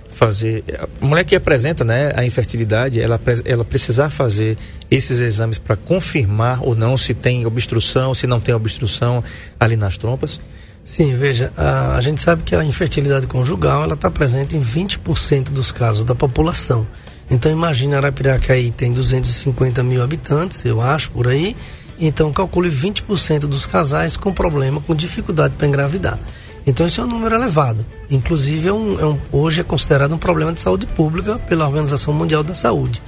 fazer. 0.10 0.63
A 1.01 1.06
mulher 1.06 1.23
que 1.23 1.36
apresenta 1.36 1.84
né, 1.84 2.12
a 2.15 2.25
infertilidade, 2.25 2.99
ela, 2.99 3.19
ela 3.45 3.63
precisar 3.63 4.10
fazer 4.10 4.58
esses 4.89 5.19
exames 5.19 5.58
para 5.58 5.75
confirmar 5.75 6.63
ou 6.63 6.75
não 6.75 6.97
se 6.97 7.13
tem 7.13 7.45
obstrução, 7.45 8.13
se 8.13 8.25
não 8.25 8.39
tem 8.39 8.53
obstrução 8.53 9.23
ali 9.60 9.77
nas 9.77 9.97
trompas? 9.97 10.41
Sim, 10.84 11.15
veja, 11.15 11.51
a, 11.56 11.95
a 11.95 12.01
gente 12.01 12.21
sabe 12.21 12.43
que 12.43 12.56
a 12.56 12.63
infertilidade 12.63 13.27
conjugal 13.27 13.84
ela 13.84 13.93
está 13.93 14.10
presente 14.10 14.56
em 14.56 14.62
20% 14.62 15.49
dos 15.49 15.71
casos 15.71 16.03
da 16.03 16.15
população. 16.15 16.88
Então 17.29 17.51
imagina 17.51 17.97
Arapiracaí 17.97 18.71
tem 18.71 18.91
250 18.91 19.83
mil 19.83 20.01
habitantes, 20.01 20.63
eu 20.63 20.81
acho, 20.81 21.11
por 21.11 21.27
aí 21.27 21.55
então, 21.99 22.31
calcule 22.31 22.69
20% 22.69 23.41
dos 23.41 23.65
casais 23.65 24.15
com 24.15 24.31
problema, 24.31 24.79
com 24.81 24.93
dificuldade 24.93 25.55
para 25.57 25.67
engravidar. 25.67 26.19
Então, 26.65 26.85
esse 26.85 26.99
é 26.99 27.03
um 27.03 27.07
número 27.07 27.35
elevado. 27.35 27.85
Inclusive, 28.09 28.69
é 28.69 28.73
um, 28.73 28.99
é 28.99 29.05
um, 29.05 29.19
hoje 29.31 29.61
é 29.61 29.63
considerado 29.63 30.13
um 30.13 30.17
problema 30.17 30.53
de 30.53 30.59
saúde 30.59 30.85
pública 30.85 31.39
pela 31.39 31.65
Organização 31.65 32.13
Mundial 32.13 32.43
da 32.43 32.53
Saúde. 32.53 33.01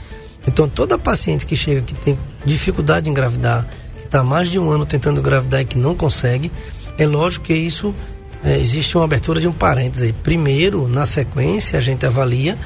Então, 0.47 0.67
toda 0.67 0.97
paciente 0.97 1.45
que 1.45 1.55
chega 1.55 1.81
que 1.81 1.93
tem 1.93 2.17
dificuldade 2.45 3.09
em 3.09 3.11
engravidar, 3.11 3.67
que 3.95 4.05
está 4.05 4.23
mais 4.23 4.49
de 4.49 4.57
um 4.57 4.71
ano 4.71 4.85
tentando 4.85 5.19
engravidar 5.19 5.61
e 5.61 5.65
que 5.65 5.77
não 5.77 5.93
consegue, 5.93 6.51
é 6.97 7.05
lógico 7.05 7.45
que 7.45 7.53
isso 7.53 7.93
é, 8.43 8.57
existe 8.57 8.97
uma 8.97 9.03
abertura 9.03 9.39
de 9.39 9.47
um 9.47 9.51
parênteses 9.51 10.03
aí. 10.03 10.13
Primeiro, 10.13 10.87
na 10.87 11.05
sequência, 11.05 11.77
a 11.77 11.81
gente 11.81 12.05
avalia 12.05 12.57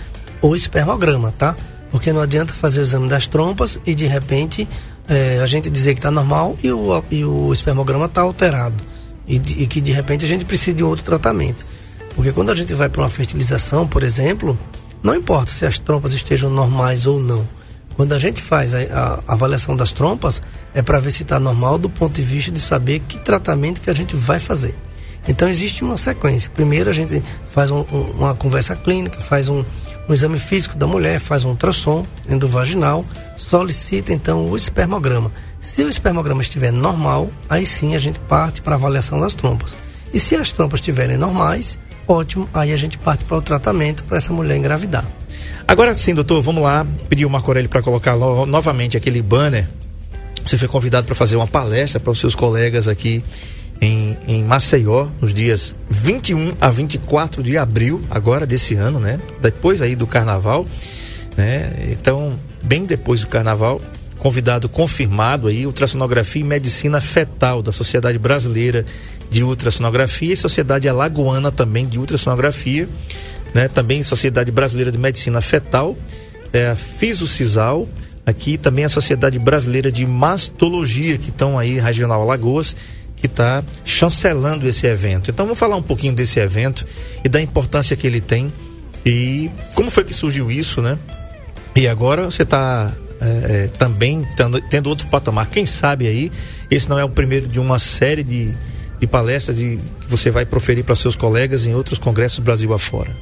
o 0.43 0.55
espermograma, 0.55 1.33
tá? 1.37 1.55
Porque 1.89 2.11
não 2.11 2.21
adianta 2.21 2.53
fazer 2.53 2.81
o 2.81 2.83
exame 2.83 3.07
das 3.07 3.25
trompas 3.27 3.79
e 3.85 3.95
de 3.95 4.05
repente 4.05 4.67
é, 5.07 5.39
a 5.41 5.47
gente 5.47 5.69
dizer 5.69 5.93
que 5.93 5.99
está 5.99 6.11
normal 6.11 6.57
e 6.61 6.71
o, 6.71 7.03
e 7.09 7.23
o 7.23 7.53
espermograma 7.53 8.05
está 8.05 8.21
alterado. 8.21 8.83
E, 9.25 9.35
e, 9.35 9.67
que 9.67 9.79
de 9.79 9.93
repente 9.93 10.25
a 10.25 10.27
gente 10.27 10.43
precisa 10.43 10.75
de 10.75 10.83
outro 10.83 11.05
tratamento. 11.05 11.65
Porque 12.13 12.33
quando 12.33 12.51
a 12.51 12.55
gente 12.55 12.73
vai 12.73 12.89
para 12.89 13.01
uma 13.01 13.09
fertilização, 13.09 13.87
por 13.87 14.03
exemplo, 14.03 14.59
não 15.01 15.15
importa 15.15 15.49
se 15.49 15.65
as 15.65 15.79
trompas 15.79 16.11
estejam 16.11 16.49
normais 16.49 17.05
ou 17.05 17.21
não. 17.21 17.47
Quando 17.95 18.11
a 18.11 18.19
gente 18.19 18.41
faz 18.41 18.75
a, 18.75 19.21
a 19.25 19.33
avaliação 19.33 19.77
das 19.77 19.93
trompas, 19.93 20.41
é 20.73 20.81
para 20.81 20.99
ver 20.99 21.11
se 21.11 21.23
está 21.23 21.39
normal 21.39 21.77
do 21.77 21.89
ponto 21.89 22.13
de 22.13 22.21
vista 22.21 22.51
de 22.51 22.59
saber 22.59 22.99
que 23.07 23.17
tratamento 23.17 23.79
que 23.79 23.89
a 23.89 23.93
gente 23.93 24.13
vai 24.13 24.39
fazer. 24.39 24.75
Então 25.25 25.47
existe 25.47 25.85
uma 25.85 25.95
sequência. 25.95 26.51
Primeiro 26.53 26.89
a 26.89 26.93
gente 26.93 27.23
faz 27.51 27.71
um, 27.71 27.85
um, 27.93 28.01
uma 28.17 28.35
conversa 28.35 28.75
clínica, 28.75 29.21
faz 29.21 29.47
um, 29.47 29.63
um 30.07 30.13
exame 30.13 30.39
físico 30.39 30.77
da 30.77 30.85
mulher, 30.85 31.19
faz 31.19 31.45
um 31.45 31.49
ultrassom 31.49 32.05
endovaginal, 32.29 33.05
solicita 33.37 34.11
então 34.11 34.45
o 34.49 34.55
espermograma. 34.55 35.31
Se 35.61 35.83
o 35.83 35.89
espermograma 35.89 36.41
estiver 36.41 36.71
normal, 36.71 37.29
aí 37.49 37.65
sim 37.65 37.95
a 37.95 37.99
gente 37.99 38.19
parte 38.19 38.61
para 38.61 38.73
a 38.73 38.75
avaliação 38.75 39.19
das 39.19 39.33
trompas. 39.33 39.77
E 40.13 40.19
se 40.19 40.35
as 40.35 40.51
trompas 40.51 40.79
estiverem 40.79 41.17
normais, 41.17 41.79
ótimo, 42.07 42.49
aí 42.53 42.73
a 42.73 42.77
gente 42.77 42.97
parte 42.97 43.23
para 43.23 43.37
o 43.37 43.41
tratamento 43.41 44.03
para 44.03 44.17
essa 44.17 44.33
mulher 44.33 44.57
engravidar. 44.57 45.05
Agora 45.67 45.93
sim, 45.93 46.13
doutor, 46.13 46.41
vamos 46.41 46.61
lá 46.61 46.85
pedir 47.07 47.25
o 47.25 47.29
Marco 47.29 47.53
para 47.69 47.81
colocar 47.81 48.17
novamente 48.45 48.97
aquele 48.97 49.21
banner. 49.21 49.67
Você 50.45 50.57
foi 50.57 50.67
convidado 50.67 51.07
para 51.07 51.15
fazer 51.15 51.37
uma 51.37 51.47
palestra 51.47 51.99
para 52.01 52.11
os 52.11 52.19
seus 52.19 52.35
colegas 52.35 52.87
aqui 52.87 53.23
em, 53.83 54.17
em 54.27 54.43
Maceió, 54.43 55.07
nos 55.19 55.33
dias 55.33 55.75
21 55.89 56.53
a 56.61 56.69
24 56.69 57.43
de 57.43 57.57
abril, 57.57 58.01
agora 58.09 58.45
desse 58.45 58.75
ano, 58.75 58.97
né? 58.97 59.19
Depois 59.41 59.81
aí 59.81 59.93
do 59.93 60.07
carnaval, 60.07 60.65
né? 61.35 61.89
Então, 61.91 62.39
bem 62.63 62.85
depois 62.85 63.21
do 63.21 63.27
carnaval, 63.27 63.81
convidado 64.19 64.69
confirmado 64.69 65.49
aí, 65.49 65.65
ultrassonografia 65.65 66.41
e 66.41 66.45
medicina 66.45 67.01
fetal 67.01 67.61
da 67.61 67.73
Sociedade 67.73 68.17
Brasileira 68.17 68.85
de 69.29 69.43
Ultrassonografia 69.43 70.31
e 70.31 70.37
Sociedade 70.37 70.87
Alagoana 70.87 71.51
também 71.51 71.85
de 71.85 71.99
Ultrassonografia, 71.99 72.87
né? 73.53 73.67
Também 73.67 74.01
Sociedade 74.01 74.49
Brasileira 74.49 74.93
de 74.93 74.97
Medicina 74.97 75.41
Fetal, 75.41 75.97
é, 76.53 76.67
a 76.67 76.75
Fisocisal, 76.77 77.85
aqui 78.25 78.57
também 78.57 78.85
a 78.85 78.89
Sociedade 78.89 79.37
Brasileira 79.37 79.91
de 79.91 80.05
Mastologia, 80.05 81.17
que 81.17 81.31
estão 81.31 81.59
aí, 81.59 81.81
Regional 81.81 82.21
Alagoas, 82.21 82.73
que 83.23 83.27
está 83.27 83.63
chancelando 83.85 84.67
esse 84.67 84.85
evento. 84.85 85.31
Então 85.31 85.45
vamos 85.45 85.57
falar 85.57 85.77
um 85.77 85.81
pouquinho 85.81 86.13
desse 86.13 86.41
evento 86.41 86.85
e 87.23 87.29
da 87.29 87.41
importância 87.41 87.95
que 87.95 88.05
ele 88.05 88.19
tem 88.19 88.51
e 89.05 89.49
como 89.73 89.89
foi 89.89 90.03
que 90.03 90.13
surgiu 90.13 90.51
isso, 90.51 90.81
né? 90.81 90.99
E 91.73 91.87
agora 91.87 92.25
você 92.25 92.43
está 92.43 92.91
é, 93.21 93.25
é, 93.25 93.67
também 93.77 94.27
tendo, 94.35 94.59
tendo, 94.59 94.87
outro 94.87 95.07
patamar. 95.07 95.47
Quem 95.47 95.65
sabe 95.65 96.05
aí, 96.05 96.33
esse 96.69 96.89
não 96.89 96.99
é 96.99 97.03
o 97.05 97.07
primeiro 97.07 97.47
de 97.47 97.61
uma 97.61 97.79
série 97.79 98.23
de, 98.23 98.53
de 98.99 99.07
palestras 99.07 99.57
que 99.57 99.79
você 100.05 100.29
vai 100.29 100.45
proferir 100.45 100.83
para 100.83 100.93
seus 100.93 101.15
colegas 101.15 101.65
em 101.65 101.73
outros 101.73 101.97
congressos 101.99 102.39
do 102.39 102.43
Brasil 102.43 102.73
afora. 102.73 103.15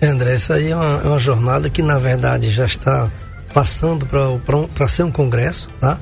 É, 0.00 0.08
André, 0.08 0.34
essa 0.34 0.54
aí 0.54 0.72
é 0.72 0.74
uma, 0.74 1.00
é 1.04 1.06
uma 1.06 1.18
jornada 1.20 1.70
que 1.70 1.80
na 1.80 2.00
verdade 2.00 2.50
já 2.50 2.66
está 2.66 3.08
passando 3.54 4.04
para 4.04 4.88
ser 4.88 5.04
um 5.04 5.12
congresso, 5.12 5.68
tá? 5.80 5.96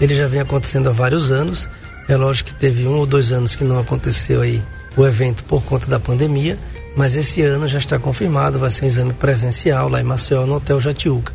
Ele 0.00 0.16
já 0.16 0.26
vem 0.26 0.40
acontecendo 0.40 0.88
há 0.88 0.92
vários 0.92 1.30
anos 1.30 1.68
é 2.12 2.16
lógico 2.16 2.50
que 2.50 2.56
teve 2.56 2.86
um 2.86 2.98
ou 2.98 3.06
dois 3.06 3.30
anos 3.30 3.54
que 3.54 3.62
não 3.62 3.78
aconteceu 3.78 4.40
aí 4.40 4.60
o 4.96 5.06
evento 5.06 5.44
por 5.44 5.62
conta 5.62 5.86
da 5.86 6.00
pandemia, 6.00 6.58
mas 6.96 7.16
esse 7.16 7.40
ano 7.40 7.68
já 7.68 7.78
está 7.78 8.00
confirmado, 8.00 8.58
vai 8.58 8.70
ser 8.70 8.84
um 8.84 8.88
exame 8.88 9.12
presencial 9.12 9.88
lá 9.88 10.00
em 10.00 10.04
Maceió, 10.04 10.44
no 10.44 10.56
Hotel 10.56 10.80
Jatiuca. 10.80 11.32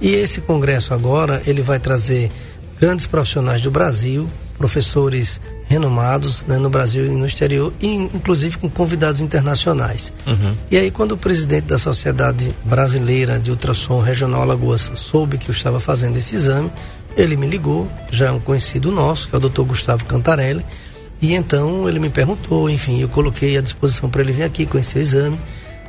E 0.00 0.10
esse 0.10 0.42
congresso 0.42 0.92
agora, 0.92 1.42
ele 1.46 1.62
vai 1.62 1.78
trazer 1.78 2.30
grandes 2.78 3.06
profissionais 3.06 3.62
do 3.62 3.70
Brasil, 3.70 4.28
professores 4.58 5.40
renomados 5.66 6.44
né, 6.44 6.58
no 6.58 6.68
Brasil 6.68 7.06
e 7.06 7.10
no 7.10 7.24
exterior, 7.24 7.72
e 7.80 7.86
inclusive 7.86 8.58
com 8.58 8.68
convidados 8.68 9.22
internacionais. 9.22 10.12
Uhum. 10.26 10.54
E 10.70 10.76
aí, 10.76 10.90
quando 10.90 11.12
o 11.12 11.16
presidente 11.16 11.64
da 11.64 11.78
Sociedade 11.78 12.50
Brasileira 12.64 13.38
de 13.38 13.50
Ultrassom 13.50 14.00
Regional 14.00 14.42
Alagoas 14.42 14.92
soube 14.94 15.38
que 15.38 15.48
eu 15.48 15.54
estava 15.54 15.80
fazendo 15.80 16.18
esse 16.18 16.34
exame, 16.34 16.70
ele 17.18 17.36
me 17.36 17.48
ligou, 17.48 17.90
já 18.12 18.26
é 18.26 18.30
um 18.30 18.38
conhecido 18.38 18.92
nosso, 18.92 19.28
que 19.28 19.34
é 19.34 19.38
o 19.38 19.40
Dr. 19.40 19.62
Gustavo 19.62 20.04
Cantarelli, 20.04 20.64
e 21.20 21.34
então 21.34 21.88
ele 21.88 21.98
me 21.98 22.08
perguntou, 22.08 22.70
enfim, 22.70 23.02
eu 23.02 23.08
coloquei 23.08 23.56
à 23.56 23.60
disposição 23.60 24.08
para 24.08 24.22
ele 24.22 24.30
vir 24.30 24.44
aqui 24.44 24.64
conhecer 24.64 25.00
o 25.00 25.02
exame. 25.02 25.40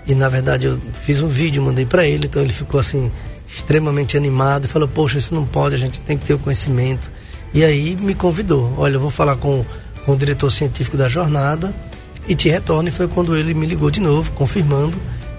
E 0.07 0.15
na 0.15 0.27
verdade 0.27 0.65
eu 0.65 0.79
fiz 1.03 1.21
um 1.21 1.27
vídeo, 1.27 1.61
mandei 1.61 1.85
para 1.85 2.07
ele, 2.07 2.25
então 2.25 2.41
ele 2.41 2.51
ficou 2.51 2.79
assim 2.79 3.11
extremamente 3.47 4.17
animado 4.17 4.65
e 4.65 4.67
falou: 4.67 4.87
"Poxa, 4.87 5.19
isso 5.19 5.35
não 5.35 5.45
pode, 5.45 5.75
a 5.75 5.77
gente 5.77 6.01
tem 6.01 6.17
que 6.17 6.25
ter 6.25 6.33
o 6.33 6.39
conhecimento". 6.39 7.11
E 7.53 7.63
aí 7.63 7.95
me 7.95 8.15
convidou: 8.15 8.73
"Olha, 8.75 8.95
eu 8.95 8.99
vou 8.99 9.11
falar 9.11 9.35
com, 9.35 9.63
com 10.03 10.13
o 10.13 10.17
diretor 10.17 10.49
científico 10.49 10.97
da 10.97 11.07
jornada 11.07 11.71
e 12.27 12.33
te 12.33 12.49
retorno". 12.49 12.89
E 12.89 12.91
foi 12.91 13.07
quando 13.07 13.37
ele 13.37 13.53
me 13.53 13.67
ligou 13.67 13.91
de 13.91 13.99
novo, 14.01 14.31
confirmando 14.31 14.97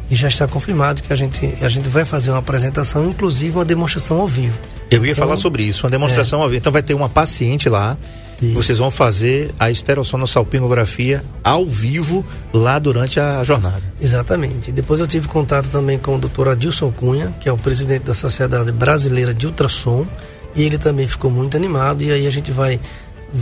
e 0.09 0.15
já 0.15 0.29
está 0.29 0.47
confirmado 0.47 1.03
que 1.03 1.13
a 1.13 1.17
gente 1.17 1.53
a 1.61 1.69
gente 1.69 1.89
vai 1.89 2.05
fazer 2.05 2.31
uma 2.31 2.39
apresentação, 2.39 3.09
inclusive 3.09 3.57
uma 3.57 3.65
demonstração 3.65 4.21
ao 4.21 4.29
vivo. 4.29 4.57
Eu 4.91 5.05
ia 5.05 5.13
então, 5.13 5.25
falar 5.25 5.37
sobre 5.37 5.63
isso, 5.63 5.87
uma 5.87 5.91
demonstração 5.91 6.41
é. 6.41 6.43
ao 6.43 6.49
vivo. 6.49 6.59
Então 6.59 6.73
vai 6.73 6.83
ter 6.83 6.95
uma 6.95 7.09
paciente 7.09 7.69
lá. 7.69 7.97
Isso. 8.43 8.55
Vocês 8.55 8.79
vão 8.79 8.91
fazer 8.91 9.55
a 9.59 9.71
esterossonossalpingografia 9.71 11.23
ao 11.45 11.67
vivo 11.67 12.25
lá 12.53 12.79
durante 12.79 13.21
a 13.21 13.45
jornada. 13.45 13.83
Exatamente. 14.01 14.73
Depois 14.73 14.99
eu 14.99 15.07
tive 15.07 15.29
contato 15.29 15.69
também 15.69 15.99
com 15.99 16.17
o 16.17 16.19
Dr. 16.19 16.49
Adilson 16.49 16.91
Cunha, 16.91 17.35
que 17.39 17.49
é 17.49 17.53
o 17.53 17.59
presidente 17.59 18.05
da 18.05 18.15
Sociedade 18.15 18.73
Brasileira 18.73 19.35
de 19.35 19.47
Ultrassom, 19.47 20.07
e 20.57 20.63
ele 20.63 20.79
também 20.79 21.07
ficou 21.07 21.31
muito 21.31 21.57
animado. 21.57 22.03
E 22.03 22.11
aí 22.11 22.27
a 22.27 22.31
gente 22.31 22.51
vai 22.51 22.81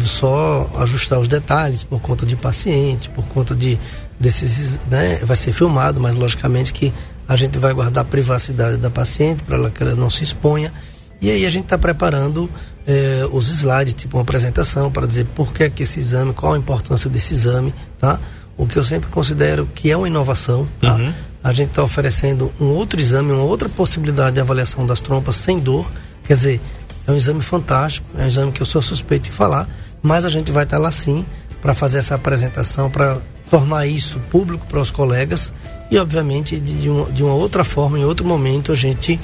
só 0.05 0.69
ajustar 0.79 1.19
os 1.19 1.29
detalhes 1.29 1.85
por 1.85 2.01
conta 2.01 2.27
de 2.27 2.35
paciente, 2.35 3.09
por 3.09 3.25
conta 3.27 3.55
de 3.55 3.79
desses, 4.19 4.81
né, 4.91 5.21
vai 5.23 5.37
ser 5.37 5.53
filmado, 5.53 6.01
mas 6.01 6.17
logicamente 6.17 6.73
que 6.73 6.93
a 7.29 7.37
gente 7.37 7.57
vai 7.57 7.73
guardar 7.73 8.03
a 8.03 8.05
privacidade 8.05 8.77
da 8.79 8.91
paciente 8.91 9.45
para 9.45 9.71
que 9.71 9.83
ela 9.83 9.95
não 9.95 10.11
se 10.11 10.25
exponha. 10.25 10.73
E 11.20 11.31
aí 11.31 11.44
a 11.44 11.50
gente 11.50 11.64
está 11.64 11.76
preparando 11.76 12.48
eh, 12.87 13.28
os 13.33 13.48
slides, 13.48 13.94
tipo 13.94 14.16
uma 14.16 14.22
apresentação, 14.22 14.90
para 14.90 15.07
dizer 15.07 15.26
por 15.35 15.52
que, 15.52 15.68
que 15.68 15.83
esse 15.83 15.98
exame, 15.98 16.33
qual 16.33 16.54
a 16.54 16.59
importância 16.59 17.11
desse 17.11 17.35
exame, 17.35 17.74
tá? 17.98 18.18
O 18.57 18.66
que 18.66 18.76
eu 18.76 18.85
sempre 18.85 19.11
considero 19.11 19.68
que 19.74 19.90
é 19.90 19.96
uma 19.96 20.07
inovação, 20.07 20.66
tá? 20.81 20.94
Uhum. 20.94 21.12
A 21.42 21.52
gente 21.52 21.68
está 21.68 21.83
oferecendo 21.83 22.52
um 22.61 22.66
outro 22.66 23.00
exame, 23.00 23.33
uma 23.33 23.42
outra 23.42 23.68
possibilidade 23.68 24.35
de 24.35 24.40
avaliação 24.40 24.87
das 24.87 25.00
trompas 25.00 25.37
sem 25.37 25.59
dor. 25.59 25.87
Quer 26.24 26.35
dizer, 26.35 26.61
é 27.07 27.12
um 27.12 27.16
exame 27.16 27.40
fantástico, 27.40 28.07
é 28.18 28.24
um 28.24 28.26
exame 28.26 28.52
que 28.52 28.61
eu 28.61 28.66
sou 28.66 28.83
suspeito 28.83 29.24
de 29.24 29.31
falar, 29.31 29.68
mas 30.02 30.24
a 30.24 30.28
gente 30.28 30.52
vai 30.52 30.64
estar 30.64 30.76
tá 30.76 30.83
lá 30.83 30.90
sim 30.90 31.24
para 31.61 31.74
fazer 31.74 31.98
essa 31.98 32.14
apresentação, 32.14 32.90
para 32.90 33.18
tornar 33.50 33.87
isso 33.87 34.18
público 34.31 34.66
para 34.66 34.81
os 34.81 34.90
colegas 34.90 35.52
e, 35.90 35.98
obviamente, 35.98 36.59
de, 36.59 36.74
de, 36.74 36.90
uma, 36.90 37.11
de 37.11 37.24
uma 37.24 37.35
outra 37.35 37.64
forma, 37.64 37.98
em 37.98 38.04
outro 38.04 38.26
momento, 38.26 38.72
a 38.72 38.74
gente, 38.74 39.18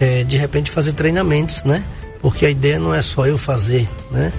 é, 0.00 0.24
de 0.24 0.36
repente, 0.36 0.70
fazer 0.70 0.94
treinamentos, 0.94 1.62
né? 1.62 1.84
Porque 2.22 2.46
a 2.46 2.50
ideia 2.50 2.78
não 2.78 2.94
é 2.94 3.02
só 3.02 3.26
eu 3.26 3.38
fazer, 3.38 3.88
né? 4.10 4.32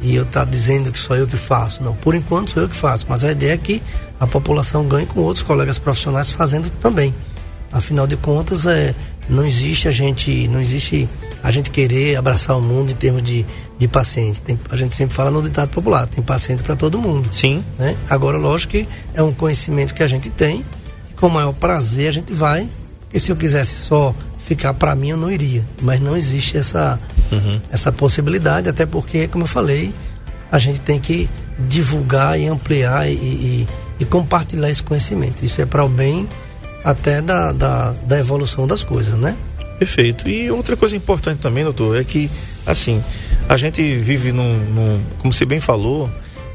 E 0.00 0.14
eu 0.14 0.24
estar 0.24 0.44
tá 0.44 0.50
dizendo 0.50 0.92
que 0.92 0.98
só 0.98 1.16
eu 1.16 1.26
que 1.26 1.36
faço. 1.36 1.82
Não, 1.82 1.94
por 1.94 2.14
enquanto 2.14 2.50
sou 2.50 2.62
eu 2.62 2.68
que 2.68 2.76
faço, 2.76 3.06
mas 3.08 3.24
a 3.24 3.32
ideia 3.32 3.54
é 3.54 3.56
que 3.56 3.82
a 4.20 4.26
população 4.26 4.86
ganhe 4.86 5.06
com 5.06 5.20
outros 5.20 5.42
colegas 5.42 5.78
profissionais 5.78 6.30
fazendo 6.30 6.70
também. 6.80 7.14
Afinal 7.72 8.06
de 8.06 8.16
contas, 8.16 8.66
é, 8.66 8.94
não 9.28 9.44
existe 9.44 9.88
a 9.88 9.92
gente, 9.92 10.46
não 10.48 10.60
existe 10.60 11.08
a 11.42 11.50
gente 11.50 11.70
querer 11.70 12.16
abraçar 12.16 12.56
o 12.56 12.60
mundo 12.60 12.92
em 12.92 12.94
termos 12.94 13.22
de, 13.22 13.44
de 13.78 13.88
paciente. 13.88 14.40
Tem, 14.40 14.58
a 14.70 14.76
gente 14.76 14.94
sempre 14.94 15.14
fala 15.14 15.30
no 15.30 15.42
ditado 15.42 15.70
popular, 15.70 16.06
tem 16.06 16.22
paciente 16.22 16.62
para 16.62 16.76
todo 16.76 16.98
mundo. 16.98 17.28
Sim. 17.32 17.64
Né? 17.78 17.96
Agora, 18.08 18.38
lógico 18.38 18.72
que 18.72 18.88
é 19.14 19.22
um 19.22 19.32
conhecimento 19.32 19.94
que 19.94 20.02
a 20.02 20.06
gente 20.06 20.30
tem, 20.30 20.64
e 21.10 21.14
com 21.14 21.26
o 21.26 21.30
maior 21.30 21.52
prazer 21.52 22.08
a 22.08 22.12
gente 22.12 22.32
vai, 22.32 22.68
porque 23.00 23.18
se 23.18 23.30
eu 23.30 23.36
quisesse 23.36 23.76
só 23.76 24.14
ficar 24.46 24.72
para 24.74 24.94
mim, 24.94 25.10
eu 25.10 25.16
não 25.16 25.30
iria. 25.30 25.62
Mas 25.82 26.00
não 26.00 26.16
existe 26.16 26.56
essa, 26.56 26.98
uhum. 27.30 27.60
essa 27.70 27.92
possibilidade, 27.92 28.68
até 28.68 28.86
porque, 28.86 29.28
como 29.28 29.44
eu 29.44 29.48
falei, 29.48 29.92
a 30.50 30.58
gente 30.58 30.80
tem 30.80 30.98
que 30.98 31.28
divulgar 31.58 32.38
e 32.38 32.46
ampliar 32.46 33.10
e, 33.10 33.14
e, 33.14 33.66
e 34.00 34.04
compartilhar 34.04 34.70
esse 34.70 34.82
conhecimento. 34.82 35.44
Isso 35.44 35.60
é 35.60 35.66
para 35.66 35.84
o 35.84 35.88
bem 35.88 36.28
até 36.84 37.20
da, 37.20 37.50
da, 37.50 37.90
da 37.90 38.18
evolução 38.18 38.66
das 38.66 38.84
coisas, 38.84 39.18
né? 39.18 39.36
Perfeito. 39.78 40.28
E 40.28 40.50
outra 40.50 40.76
coisa 40.76 40.96
importante 40.96 41.38
também, 41.40 41.64
doutor, 41.64 42.00
é 42.00 42.04
que, 42.04 42.30
assim, 42.64 43.02
a 43.48 43.56
gente 43.56 43.96
vive 43.98 44.30
num, 44.30 44.56
num 44.70 45.02
como 45.18 45.32
você 45.32 45.44
bem 45.44 45.60
falou, 45.60 46.08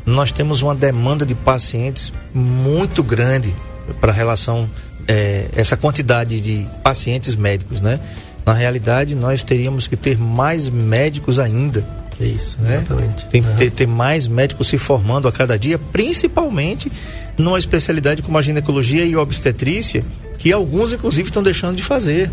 nós 0.06 0.32
temos 0.32 0.62
uma 0.62 0.74
demanda 0.74 1.26
de 1.26 1.36
pacientes 1.36 2.14
muito 2.34 3.04
grande 3.04 3.54
para 4.00 4.14
relação 4.14 4.68
é, 5.12 5.50
essa 5.54 5.76
quantidade 5.76 6.39
de 6.39 6.65
pacientes 6.82 7.36
médicos, 7.36 7.82
né? 7.82 8.00
Na 8.45 8.54
realidade, 8.54 9.13
nós 9.13 9.43
teríamos 9.43 9.86
que 9.86 9.97
ter 9.97 10.17
mais 10.17 10.69
médicos 10.69 11.38
ainda. 11.38 11.86
Isso, 12.17 12.58
né? 12.62 12.76
exatamente. 12.76 13.26
Tem 13.26 13.43
que 13.43 13.50
uhum. 13.50 13.56
ter, 13.56 13.71
ter, 13.71 13.88
mais 13.88 14.28
médicos 14.28 14.67
se 14.67 14.78
formando 14.78 15.28
a 15.28 15.32
cada 15.32 15.60
dia, 15.60 15.78
principalmente 15.78 16.89
numa 17.38 17.60
especialidade 17.60 18.21
como 18.21 18.38
a 18.38 18.41
ginecologia 18.41 19.04
e 19.04 19.15
obstetrícia, 19.15 20.04
que 20.38 20.54
alguns, 20.54 20.93
inclusive, 20.93 21.28
estão 21.28 21.43
deixando 21.43 21.76
de 21.76 21.84
fazer 21.84 22.32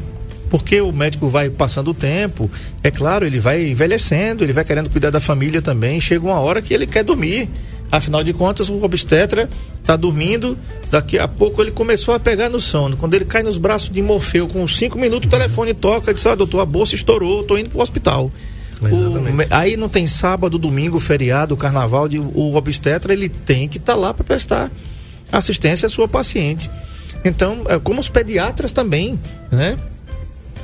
porque 0.49 0.81
o 0.81 0.91
médico 0.91 1.29
vai 1.29 1.51
passando 1.51 1.91
o 1.91 1.95
tempo, 1.95 2.51
é 2.83 2.91
claro, 2.91 3.27
ele 3.27 3.39
vai 3.39 3.69
envelhecendo, 3.69 4.43
ele 4.43 4.55
vai 4.55 4.65
querendo 4.65 4.89
cuidar 4.89 5.11
da 5.11 5.21
família 5.21 5.61
também, 5.61 6.01
chega 6.01 6.25
uma 6.25 6.41
hora 6.41 6.63
que 6.63 6.73
ele 6.73 6.87
quer 6.87 7.05
dormir. 7.05 7.51
Afinal 7.91 8.25
de 8.25 8.33
contas, 8.33 8.71
o 8.71 8.83
obstetra 8.83 9.49
está 9.89 9.97
dormindo, 9.97 10.59
daqui 10.91 11.19
a 11.19 11.27
pouco 11.27 11.63
ele 11.63 11.71
começou 11.71 12.15
a 12.15 12.21
pegar 12.21 12.51
no 12.51 12.61
sono. 12.61 12.95
Quando 12.95 13.15
ele 13.15 13.25
cai 13.25 13.43
nos 13.43 13.57
braços 13.57 13.89
de 13.89 14.03
Morfeu, 14.03 14.47
com 14.47 14.69
cinco 14.69 14.99
minutos 14.99 15.27
o 15.27 15.31
telefone 15.31 15.73
toca, 15.73 16.11
ele 16.11 16.17
diz, 16.17 16.27
ah, 16.27 16.35
doutor, 16.35 16.61
a 16.61 16.67
bolsa 16.67 16.95
estourou, 16.95 17.41
estou 17.41 17.59
indo 17.59 17.71
para 17.71 17.79
o 17.79 17.83
hospital. 17.83 18.31
aí 19.51 19.79
não 19.79 19.89
tem 19.89 20.07
sábado, 20.07 20.59
domingo, 20.59 21.01
feriado, 21.01 21.57
carnaval, 21.57 22.07
de, 22.07 22.19
o 22.19 22.55
obstetra 22.55 23.15
ele 23.15 23.31
tem 23.31 23.67
que 23.67 23.79
estar 23.79 23.95
tá 23.95 23.99
lá 23.99 24.13
para 24.13 24.25
prestar 24.25 24.71
assistência 25.33 25.87
à 25.87 25.89
sua 25.89 26.07
paciente. 26.07 26.71
Então, 27.25 27.63
é 27.67 27.79
como 27.79 27.99
os 27.99 28.11
pediatras 28.11 28.73
também, 28.73 29.19
né? 29.51 29.77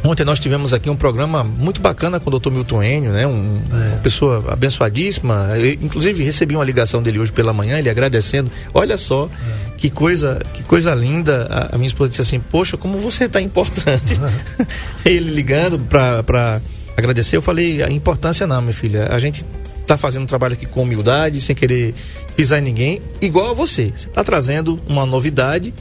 Ontem 0.05 0.23
nós 0.23 0.39
tivemos 0.39 0.75
aqui 0.75 0.91
um 0.91 0.97
programa 0.97 1.43
muito 1.43 1.81
bacana 1.81 2.21
com 2.21 2.29
o 2.29 2.39
Dr. 2.39 2.51
Milton 2.51 2.83
Enio, 2.83 3.11
né? 3.11 3.27
Um, 3.27 3.63
é. 3.73 3.89
Uma 3.89 3.97
pessoa 4.03 4.53
abençoadíssima. 4.53 5.49
Eu, 5.57 5.73
inclusive 5.73 6.23
recebi 6.23 6.55
uma 6.55 6.65
ligação 6.65 7.03
dele 7.03 7.19
hoje 7.19 7.33
pela 7.33 7.55
manhã, 7.55 7.79
ele 7.79 7.89
agradecendo. 7.89 8.53
Olha 8.75 8.99
só 8.99 9.31
é. 9.33 9.71
que 9.79 9.89
coisa, 9.89 10.43
que 10.53 10.63
coisa 10.63 10.95
linda. 10.95 11.47
A, 11.51 11.75
a, 11.75 11.79
minha 11.79 11.87
esposa 11.87 12.11
disse 12.11 12.21
assim: 12.21 12.39
"Poxa, 12.39 12.77
como 12.77 12.99
você 12.99 13.25
está 13.25 13.41
importante". 13.41 14.21
ele 15.07 15.31
ligando 15.31 15.79
para 15.79 16.61
agradecer, 16.95 17.39
eu 17.39 17.43
falei: 17.43 17.83
"A 17.83 17.91
importância 17.91 18.47
não, 18.47 18.61
minha 18.61 18.75
filha. 18.75 19.09
A 19.11 19.19
gente 19.19 19.43
está 19.81 19.97
fazendo 19.97 20.25
um 20.25 20.27
trabalho 20.27 20.53
aqui 20.53 20.67
com 20.67 20.83
humildade, 20.83 21.41
sem 21.41 21.57
querer 21.57 21.95
pisar 22.37 22.59
em 22.59 22.63
ninguém, 22.63 23.01
igual 23.23 23.53
a 23.53 23.55
você. 23.55 23.91
Você 23.97 24.09
está 24.09 24.23
trazendo 24.23 24.79
uma 24.87 25.07
novidade 25.07 25.73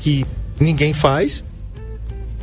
que 0.00 0.26
ninguém 0.60 0.92
faz 0.92 1.42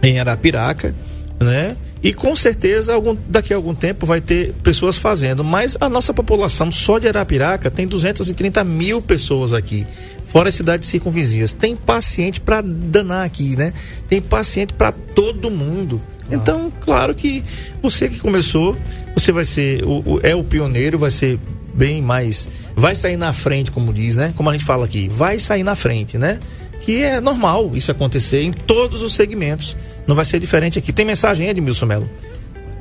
em 0.02 0.20
Arapiraca 0.20 0.96
né? 1.40 1.76
E 2.02 2.14
com 2.14 2.36
certeza 2.36 2.94
algum, 2.94 3.16
daqui 3.28 3.54
a 3.54 3.58
algum 3.58 3.76
tempo 3.76 4.06
vai 4.06 4.22
ter 4.22 4.54
pessoas 4.64 4.98
fazendo. 4.98 5.44
Mas 5.44 5.78
a 5.80 5.90
nossa 5.90 6.14
população 6.14 6.72
só 6.72 6.98
de 6.98 7.08
Arapiraca 7.08 7.70
tem 7.70 7.86
230 7.86 8.64
mil 8.64 9.02
pessoas 9.02 9.54
aqui. 9.54 9.86
Fora 10.28 10.50
as 10.50 10.56
cidades 10.56 10.88
circunvizinhas. 10.88 11.52
Tem 11.52 11.76
paciente 11.76 12.40
para 12.40 12.62
danar 12.62 13.26
aqui, 13.26 13.56
né? 13.56 13.74
Tem 14.08 14.22
paciente 14.22 14.74
para 14.74 14.92
todo 14.92 15.52
mundo. 15.52 16.02
Ah. 16.22 16.36
Então, 16.36 16.72
claro 16.82 17.14
que 17.14 17.44
você 17.82 18.08
que 18.08 18.20
começou, 18.20 18.78
você 19.14 19.32
vai 19.32 19.44
ser, 19.44 19.84
o, 19.84 20.04
o, 20.06 20.20
é 20.24 20.36
o 20.36 20.44
pioneiro, 20.44 20.98
vai 20.98 21.12
ser 21.12 21.38
bem 21.74 22.02
mais. 22.02 22.48
Vai 22.76 22.96
sair 22.96 23.18
na 23.18 23.34
frente, 23.34 23.72
como 23.72 23.94
diz, 23.94 24.16
né? 24.16 24.34
Como 24.38 24.50
a 24.50 24.54
gente 24.54 24.66
fala 24.66 24.86
aqui, 24.86 25.10
vai 25.10 25.38
sair 25.38 25.64
na 25.64 25.76
frente, 25.76 26.18
né? 26.18 26.40
Que 26.82 27.04
é 27.04 27.20
normal 27.20 27.72
isso 27.74 27.92
acontecer 27.92 28.42
em 28.42 28.54
todos 28.54 29.02
os 29.02 29.14
segmentos. 29.14 29.76
Não 30.10 30.16
vai 30.16 30.26
ser 30.26 30.40
diferente 30.40 30.80
aqui. 30.80 30.92
Tem 30.92 31.06
mensagem 31.06 31.46
aí, 31.46 31.52
Edmilson 31.52 31.86
Melo? 31.86 32.10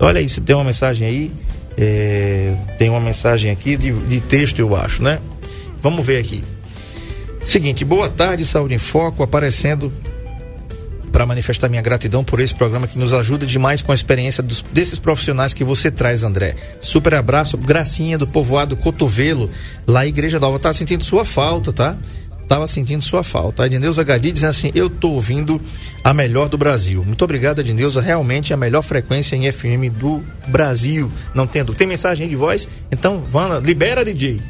Olha 0.01 0.19
aí, 0.19 0.27
se 0.31 0.41
tem 0.41 0.57
uma 0.57 0.65
mensagem 0.65 1.07
aí. 1.07 1.31
É, 1.77 2.57
tem 2.79 2.89
uma 2.89 3.01
mensagem 3.01 3.51
aqui 3.51 3.77
de, 3.77 3.93
de 3.93 4.19
texto, 4.19 4.61
eu 4.61 4.75
acho, 4.75 5.03
né? 5.03 5.21
Vamos 5.83 6.07
ver 6.07 6.17
aqui. 6.17 6.43
Seguinte, 7.45 7.85
boa 7.85 8.09
tarde, 8.09 8.47
Saúde 8.47 8.75
em 8.75 8.79
Foco, 8.79 9.23
aparecendo 9.23 9.93
para 11.13 11.27
manifestar 11.27 11.69
minha 11.69 11.83
gratidão 11.83 12.25
por 12.25 12.41
esse 12.41 12.55
programa 12.55 12.87
que 12.87 12.99
nos 12.99 13.13
ajuda 13.13 13.45
demais 13.45 13.83
com 13.83 13.93
a 13.93 13.95
experiência 13.95 14.43
dos, 14.43 14.63
desses 14.73 14.99
profissionais 14.99 15.53
que 15.53 15.63
você 15.63 15.91
traz, 15.91 16.23
André. 16.23 16.57
Super 16.81 17.13
abraço, 17.13 17.59
gracinha 17.59 18.17
do 18.17 18.27
povoado 18.27 18.75
Cotovelo, 18.75 19.51
lá 19.87 20.07
Igreja 20.07 20.41
Nova. 20.41 20.59
Tá 20.59 20.73
sentindo 20.73 21.05
sua 21.05 21.27
falta, 21.27 21.75
tá? 21.75 21.95
Estava 22.49 22.67
sentindo 22.67 23.05
sua 23.05 23.23
falta. 23.23 23.63
A 23.63 23.67
Edneuza 23.67 24.03
Gadi 24.03 24.33
dizendo 24.33 24.51
assim: 24.51 24.73
Eu 24.75 24.87
estou 24.87 25.13
ouvindo 25.13 25.61
a 26.03 26.15
melhor 26.15 26.49
do 26.49 26.57
Brasil. 26.57 27.05
Muito 27.05 27.23
obrigado, 27.23 27.61
Edneuza. 27.61 28.01
Realmente 28.01 28.55
a 28.55 28.57
melhor 28.57 28.83
frequência 28.83 29.37
em 29.37 29.53
FM 29.53 29.93
do 29.93 30.25
Brasil. 30.49 31.13
Não 31.35 31.47
tendo. 31.47 31.75
Tem 31.75 31.87
mensagem 31.87 32.27
de 32.27 32.35
voz? 32.35 32.67
Então, 32.91 33.21
Vana, 33.21 33.59
libera, 33.59 34.05
DJ. 34.05 34.41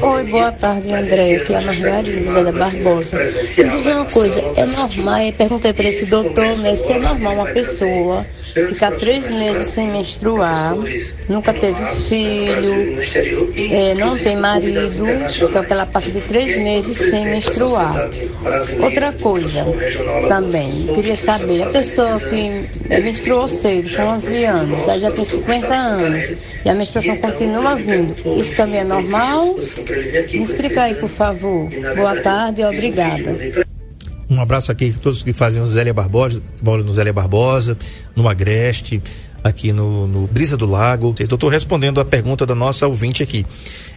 Oi, 0.00 0.24
boa 0.24 0.52
tarde, 0.52 0.92
André. 0.92 1.36
Aqui 1.36 1.54
é 1.54 1.56
a 1.56 1.62
Margarida 1.62 2.44
da 2.44 2.52
Barbosa. 2.52 3.18
Me 3.18 3.70
dizer 3.70 3.94
uma 3.94 4.04
coisa: 4.04 4.40
é 4.56 4.66
normal? 4.66 5.22
Eu 5.22 5.32
perguntei 5.32 5.72
para 5.72 5.88
esse 5.88 6.10
doutor 6.10 6.56
né, 6.58 6.76
se 6.76 6.92
é 6.92 6.98
normal 6.98 7.34
uma 7.34 7.46
pessoa 7.46 8.26
ficar 8.54 8.92
três 8.92 9.30
meses 9.30 9.68
sem 9.68 9.88
menstruar, 9.88 10.74
nunca 11.28 11.52
teve 11.52 11.84
filho, 12.08 12.98
é, 13.56 13.94
não 13.94 14.16
tem 14.16 14.36
marido, 14.36 15.04
só 15.30 15.62
que 15.62 15.72
ela 15.72 15.86
passa 15.86 16.10
de 16.10 16.20
três 16.20 16.58
meses 16.58 16.96
sem 17.10 17.26
menstruar. 17.26 18.08
Outra 18.82 19.12
coisa 19.12 19.66
também, 20.28 20.86
queria 20.94 21.16
saber, 21.16 21.62
a 21.62 21.66
pessoa 21.66 22.18
que 22.20 22.68
menstruou 22.88 23.48
cedo, 23.48 23.94
com 23.94 24.02
11 24.02 24.44
anos, 24.44 24.88
aí 24.88 25.00
já 25.00 25.10
tem 25.10 25.24
50 25.24 25.74
anos, 25.74 26.32
e 26.64 26.68
a 26.68 26.74
menstruação 26.74 27.16
continua 27.16 27.74
vindo, 27.76 28.14
isso 28.38 28.54
também 28.54 28.80
é 28.80 28.84
normal? 28.84 29.54
Me 29.54 30.42
explica 30.42 30.84
aí, 30.84 30.94
por 30.94 31.08
favor. 31.08 31.68
Boa 31.96 32.20
tarde 32.20 32.62
e 32.62 32.64
obrigada. 32.64 33.67
Um 34.30 34.40
abraço 34.40 34.70
aqui 34.70 34.94
a 34.94 35.00
todos 35.00 35.22
que 35.22 35.32
fazem 35.32 35.62
o 35.62 35.66
Zélia 35.66 35.94
Barbosa, 35.94 36.40
que 36.40 36.64
moram 36.64 36.84
no 36.84 36.92
Zélia 36.92 37.12
Barbosa, 37.12 37.78
no 38.14 38.28
Agreste, 38.28 39.02
aqui 39.42 39.72
no, 39.72 40.06
no 40.06 40.26
Brisa 40.26 40.56
do 40.56 40.66
Lago. 40.66 41.14
Eu 41.18 41.24
estou 41.24 41.48
respondendo 41.48 42.00
a 42.00 42.04
pergunta 42.04 42.44
da 42.44 42.54
nossa 42.54 42.86
ouvinte 42.86 43.22
aqui. 43.22 43.46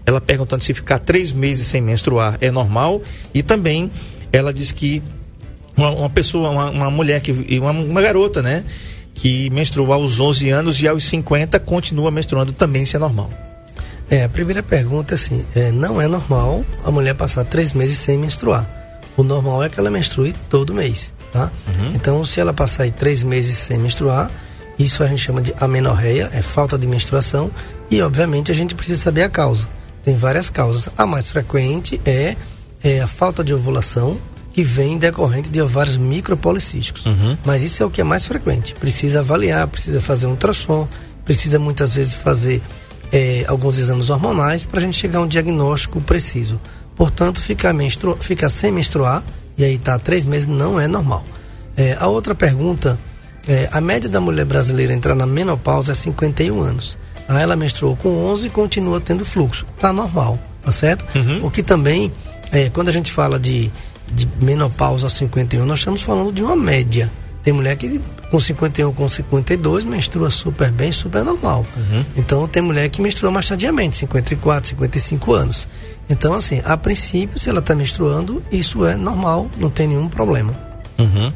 Ela 0.06 0.22
perguntando 0.22 0.64
se 0.64 0.74
ficar 0.74 1.00
três 1.00 1.32
meses 1.32 1.68
sem 1.68 1.82
menstruar 1.82 2.38
é 2.40 2.50
normal 2.50 3.02
e 3.34 3.44
também 3.44 3.90
ela 4.32 4.54
diz 4.54 4.72
que 4.72 5.04
uma, 5.76 5.90
uma 5.90 6.10
pessoa, 6.10 6.50
uma, 6.50 6.70
uma, 6.70 6.92
mulher, 6.92 7.22
que, 7.22 7.32
uma, 7.60 7.72
uma 7.72 8.02
garota, 8.02 8.42
né? 8.42 8.64
Que 9.14 9.50
menstruou 9.50 9.92
aos 9.92 10.20
11 10.20 10.50
anos 10.50 10.82
e 10.82 10.88
aos 10.88 11.04
50 11.04 11.60
continua 11.60 12.10
menstruando 12.10 12.54
também, 12.54 12.84
isso 12.84 12.96
é 12.96 13.00
normal. 13.00 13.30
É, 14.10 14.24
a 14.24 14.30
primeira 14.30 14.64
pergunta 14.64 15.16
assim: 15.16 15.46
é, 15.54 15.72
não 15.72 16.02
é 16.02 16.08
normal 16.08 16.64
a 16.84 16.92
mulher 16.92 17.16
passar 17.16 17.44
três 17.44 17.74
meses 17.74 17.98
sem 17.98 18.18
menstruar. 18.18 18.81
O 19.18 19.24
normal 19.24 19.64
é 19.64 19.70
que 19.70 19.80
ela 19.80 19.90
menstrue 19.90 20.34
todo 20.50 20.74
mês, 20.74 21.14
tá? 21.32 21.52
Uhum. 21.68 21.92
Então, 21.96 22.24
se 22.24 22.40
ela 22.40 22.54
passar 22.54 22.84
aí 22.84 22.92
três 22.92 23.24
meses 23.24 23.58
sem 23.58 23.78
menstruar, 23.78 24.32
isso 24.80 25.04
a 25.04 25.08
gente 25.08 25.22
chama 25.22 25.42
de 25.42 25.54
amenorreia, 25.60 26.30
é 26.34 26.42
falta 26.42 26.78
de 26.78 26.88
menstruação, 26.88 27.52
e 27.90 28.02
obviamente 28.02 28.52
a 28.52 28.56
gente 28.56 28.74
precisa 28.74 29.02
saber 29.02 29.24
a 29.24 29.30
causa. 29.30 29.68
Tem 30.04 30.16
várias 30.16 30.50
causas. 30.50 30.90
A 30.98 31.06
mais 31.06 31.30
frequente 31.30 32.02
é, 32.06 32.36
é 32.84 33.02
a 33.02 33.08
falta 33.08 33.44
de 33.44 33.54
ovulação, 33.54 34.18
que 34.54 34.64
vem 34.64 34.98
decorrente 34.98 35.50
de 35.50 35.62
ovários 35.62 35.98
micropolicísticos. 35.98 37.06
Uhum. 37.06 37.38
Mas 37.46 37.64
isso 37.64 37.82
é 37.84 37.86
o 37.86 37.90
que 37.90 38.02
é 38.02 38.04
mais 38.04 38.26
frequente. 38.26 38.74
Precisa 38.74 39.20
avaliar, 39.20 39.68
precisa 39.68 40.02
fazer 40.02 40.28
um 40.28 40.32
ultrassom, 40.32 40.88
precisa 41.24 41.58
muitas 41.58 41.96
vezes 41.96 42.14
fazer 42.14 42.62
é, 43.12 43.46
alguns 43.48 43.78
exames 43.78 44.10
hormonais 44.10 44.66
para 44.66 44.80
a 44.80 44.82
gente 44.82 44.98
chegar 44.98 45.20
a 45.20 45.22
um 45.22 45.28
diagnóstico 45.28 46.02
preciso. 46.02 46.60
Portanto, 46.96 47.40
ficar, 47.42 47.74
menstru... 47.74 48.18
ficar 48.20 48.50
sem 48.50 48.72
menstruar, 48.72 49.24
e 49.58 49.64
aí 49.64 49.76
está 49.76 49.98
três 49.98 50.26
meses, 50.26 50.48
não 50.48 50.80
é 50.80 50.88
normal. 50.88 51.24
É, 51.76 51.98
a 52.00 52.08
outra 52.08 52.36
pergunta, 52.36 53.00
é, 53.48 53.70
a 53.72 53.82
média 53.82 54.10
da 54.10 54.20
mulher 54.20 54.46
brasileira 54.46 54.94
entrar 54.94 55.16
na 55.16 55.26
menopausa 55.26 55.92
é 55.92 55.96
51 55.96 56.62
anos. 56.62 56.98
Aí 57.28 57.42
ela 57.42 57.56
menstruou 57.56 57.96
com 57.96 58.10
11 58.10 58.48
e 58.48 58.50
continua 58.50 59.00
tendo 59.00 59.26
fluxo. 59.26 59.66
Está 59.76 59.94
normal, 59.94 60.38
tá 60.62 60.72
certo? 60.72 61.06
Uhum. 61.18 61.46
O 61.46 61.52
que 61.52 61.64
também, 61.64 62.12
é, 62.52 62.70
quando 62.70 62.90
a 62.90 62.92
gente 62.92 63.12
fala 63.12 63.40
de, 63.40 63.72
de 64.14 64.28
menopausa 64.42 65.06
aos 65.06 65.14
51, 65.14 65.66
nós 65.66 65.80
estamos 65.80 66.02
falando 66.02 66.32
de 66.32 66.44
uma 66.44 66.56
média. 66.56 67.10
Tem 67.44 67.54
mulher 67.54 67.76
que 67.76 68.00
com 68.30 68.40
51, 68.40 68.94
com 68.94 69.10
52 69.10 69.84
menstrua 69.84 70.30
super 70.30 70.72
bem, 70.72 70.92
super 70.92 71.24
normal. 71.24 71.66
Uhum. 71.76 72.06
Então 72.16 72.48
tem 72.48 72.62
mulher 72.62 72.88
que 72.90 73.02
menstrua 73.02 73.32
mais 73.32 73.48
tardiamente, 73.48 73.96
54, 73.96 74.70
55 74.70 75.34
anos. 75.34 75.68
Então, 76.12 76.34
assim, 76.34 76.62
a 76.66 76.76
princípio, 76.78 77.40
se 77.40 77.50
ela 77.50 77.60
está 77.60 77.74
menstruando, 77.74 78.44
isso 78.52 78.86
é 78.86 78.96
normal, 78.96 79.50
não 79.58 79.70
tem 79.70 79.88
nenhum 79.88 80.08
problema. 80.08 80.54
Uhum. 81.00 81.32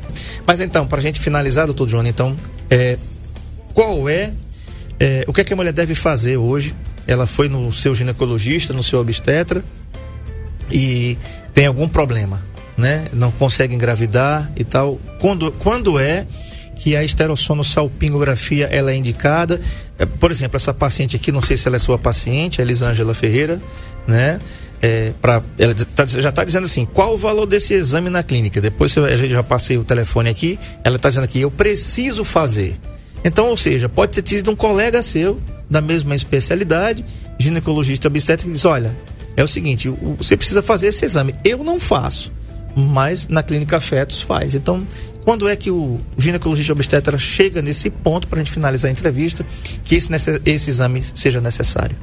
Mas 0.46 0.60
então, 0.60 0.86
para 0.86 1.00
a 1.00 1.02
gente 1.02 1.20
finalizar, 1.20 1.66
doutor 1.66 1.88
Johnny, 1.88 2.10
então, 2.10 2.36
é, 2.70 2.98
qual 3.74 4.08
é, 4.08 4.34
é, 5.00 5.24
o 5.28 5.34
que, 5.34 5.42
é 5.42 5.44
que 5.44 5.54
a 5.54 5.56
mulher 5.56 5.74
deve 5.74 5.96
fazer 5.96 6.38
hoje? 6.38 6.76
Ela 7.08 7.26
foi 7.26 7.48
no 7.48 7.72
seu 7.72 7.96
ginecologista, 7.96 8.74
no 8.74 8.84
seu 8.84 9.00
obstetra 9.00 9.64
e 10.72 11.18
tem 11.54 11.68
algum 11.68 11.88
problema 11.88 12.42
né? 12.78 13.08
Não 13.14 13.32
consegue 13.32 13.74
engravidar 13.74 14.52
e 14.56 14.64
tal. 14.64 15.00
Quando, 15.20 15.52
quando 15.54 16.00
é 16.00 16.26
que 16.76 16.96
a 16.96 17.04
esterossonossalpingografia 17.04 18.68
ela 18.68 18.92
é 18.92 18.96
indicada? 18.96 19.62
É, 19.98 20.06
por 20.06 20.32
exemplo, 20.32 20.58
essa 20.58 20.74
paciente 20.74 21.16
aqui, 21.16 21.32
não 21.32 21.42
sei 21.42 21.58
se 21.58 21.68
ela 21.68 21.78
é 21.78 21.80
sua 21.80 21.98
paciente, 21.98 22.62
a 22.62 22.64
Elisângela 22.64 23.14
Ferreira, 23.14 23.62
né? 24.08 24.40
É, 24.82 25.14
ela 25.58 25.74
tá, 25.96 26.06
já 26.06 26.30
está 26.30 26.44
dizendo 26.44 26.66
assim, 26.66 26.86
qual 26.86 27.14
o 27.14 27.18
valor 27.18 27.46
desse 27.46 27.74
exame 27.74 28.10
na 28.10 28.22
clínica? 28.24 28.62
Depois 28.62 28.96
a 28.98 29.16
gente 29.16 29.32
já 29.32 29.44
passei 29.44 29.78
o 29.78 29.84
telefone 29.84 30.30
aqui, 30.30 30.60
ela 30.84 30.98
está 30.98 31.10
dizendo 31.10 31.24
aqui, 31.24 31.42
eu 31.42 31.52
preciso 31.52 32.24
fazer. 32.24 32.76
Então, 33.24 33.48
ou 33.48 33.58
seja, 33.58 33.90
pode 33.90 34.12
ter 34.12 34.22
tido 34.22 34.52
um 34.52 34.56
colega 34.56 35.02
seu 35.02 35.40
da 35.70 35.82
mesma 35.82 36.14
especialidade, 36.14 37.04
ginecologista 37.40 38.08
obstétrico, 38.08 38.50
que 38.50 38.56
diz, 38.56 38.66
olha, 38.66 38.96
é 39.36 39.44
o 39.44 39.48
seguinte, 39.48 39.90
você 40.18 40.38
precisa 40.38 40.62
fazer 40.62 40.88
esse 40.88 41.04
exame. 41.04 41.34
Eu 41.44 41.64
não 41.64 41.80
faço 41.80 42.32
mas 42.76 43.28
na 43.28 43.42
clínica 43.42 43.80
Fetos 43.80 44.22
faz. 44.22 44.54
Então, 44.54 44.86
quando 45.24 45.48
é 45.48 45.56
que 45.56 45.72
o 45.72 45.98
ginecologista 46.18 46.74
obstetra 46.74 47.18
chega 47.18 47.62
nesse 47.62 47.90
ponto 47.90 48.28
para 48.28 48.40
a 48.40 48.44
gente 48.44 48.54
finalizar 48.54 48.90
a 48.90 48.92
entrevista, 48.92 49.46
que 49.84 49.96
esse, 49.96 50.12
esse 50.46 50.70
exame 50.70 51.04
seja 51.16 51.40
necessário? 51.40 51.96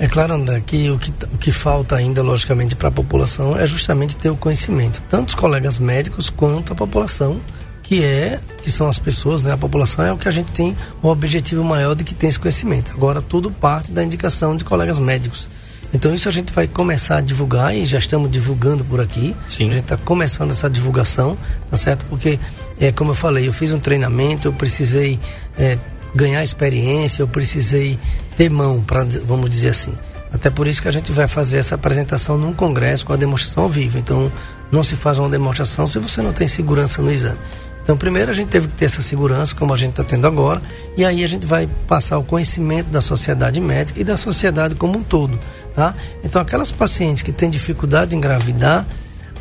É 0.00 0.08
claro, 0.08 0.34
André, 0.34 0.60
que 0.66 0.90
o 0.90 0.98
que, 0.98 1.12
o 1.32 1.38
que 1.38 1.52
falta 1.52 1.94
ainda, 1.94 2.22
logicamente, 2.22 2.74
para 2.74 2.88
a 2.88 2.90
população 2.90 3.56
é 3.56 3.64
justamente 3.66 4.16
ter 4.16 4.30
o 4.30 4.36
conhecimento, 4.36 5.00
tanto 5.08 5.28
os 5.28 5.34
colegas 5.36 5.78
médicos 5.78 6.28
quanto 6.28 6.72
a 6.72 6.76
população, 6.76 7.40
que 7.82 8.02
é, 8.02 8.40
que 8.62 8.72
são 8.72 8.88
as 8.88 8.98
pessoas, 8.98 9.42
né? 9.42 9.52
A 9.52 9.56
população 9.56 10.04
é 10.04 10.12
o 10.12 10.16
que 10.16 10.26
a 10.26 10.32
gente 10.32 10.50
tem 10.50 10.76
o 11.02 11.08
objetivo 11.08 11.62
maior 11.62 11.94
de 11.94 12.02
que 12.02 12.14
tem 12.14 12.28
esse 12.28 12.38
conhecimento. 12.38 12.90
Agora, 12.92 13.22
tudo 13.22 13.50
parte 13.50 13.92
da 13.92 14.02
indicação 14.02 14.56
de 14.56 14.64
colegas 14.64 14.98
médicos 14.98 15.48
então 15.92 16.14
isso 16.14 16.28
a 16.28 16.32
gente 16.32 16.52
vai 16.52 16.66
começar 16.68 17.16
a 17.16 17.20
divulgar 17.20 17.74
e 17.74 17.84
já 17.84 17.98
estamos 17.98 18.30
divulgando 18.30 18.84
por 18.84 19.00
aqui. 19.00 19.34
Sim. 19.48 19.70
A 19.70 19.72
gente 19.72 19.82
está 19.82 19.96
começando 19.96 20.50
essa 20.52 20.70
divulgação, 20.70 21.36
tá 21.68 21.76
certo? 21.76 22.04
Porque, 22.06 22.38
é, 22.80 22.92
como 22.92 23.10
eu 23.10 23.14
falei, 23.14 23.48
eu 23.48 23.52
fiz 23.52 23.72
um 23.72 23.80
treinamento, 23.80 24.46
eu 24.46 24.52
precisei 24.52 25.18
é, 25.58 25.76
ganhar 26.14 26.42
experiência, 26.42 27.22
eu 27.22 27.28
precisei 27.28 27.98
ter 28.40 28.48
mão, 28.48 28.80
para 28.80 29.04
vamos 29.26 29.50
dizer 29.50 29.68
assim. 29.68 29.92
Até 30.32 30.48
por 30.48 30.66
isso 30.66 30.80
que 30.80 30.88
a 30.88 30.90
gente 30.90 31.12
vai 31.12 31.28
fazer 31.28 31.58
essa 31.58 31.74
apresentação 31.74 32.38
num 32.38 32.54
congresso 32.54 33.04
com 33.04 33.12
a 33.12 33.16
demonstração 33.16 33.64
ao 33.64 33.68
vivo. 33.68 33.98
Então, 33.98 34.32
não 34.72 34.82
se 34.82 34.96
faz 34.96 35.18
uma 35.18 35.28
demonstração 35.28 35.86
se 35.86 35.98
você 35.98 36.22
não 36.22 36.32
tem 36.32 36.48
segurança 36.48 37.02
no 37.02 37.12
exame. 37.12 37.36
Então, 37.82 37.98
primeiro 37.98 38.30
a 38.30 38.34
gente 38.34 38.48
teve 38.48 38.66
que 38.66 38.74
ter 38.78 38.86
essa 38.86 39.02
segurança, 39.02 39.54
como 39.54 39.74
a 39.74 39.76
gente 39.76 39.90
está 39.90 40.02
tendo 40.02 40.26
agora, 40.26 40.62
e 40.96 41.04
aí 41.04 41.22
a 41.22 41.26
gente 41.28 41.44
vai 41.44 41.68
passar 41.86 42.16
o 42.16 42.24
conhecimento 42.24 42.86
da 42.86 43.02
sociedade 43.02 43.60
médica 43.60 44.00
e 44.00 44.04
da 44.04 44.16
sociedade 44.16 44.74
como 44.74 44.98
um 44.98 45.02
todo. 45.02 45.38
Tá? 45.74 45.94
Então, 46.24 46.40
aquelas 46.40 46.72
pacientes 46.72 47.22
que 47.22 47.32
têm 47.32 47.50
dificuldade 47.50 48.14
em 48.14 48.18
engravidar, 48.18 48.86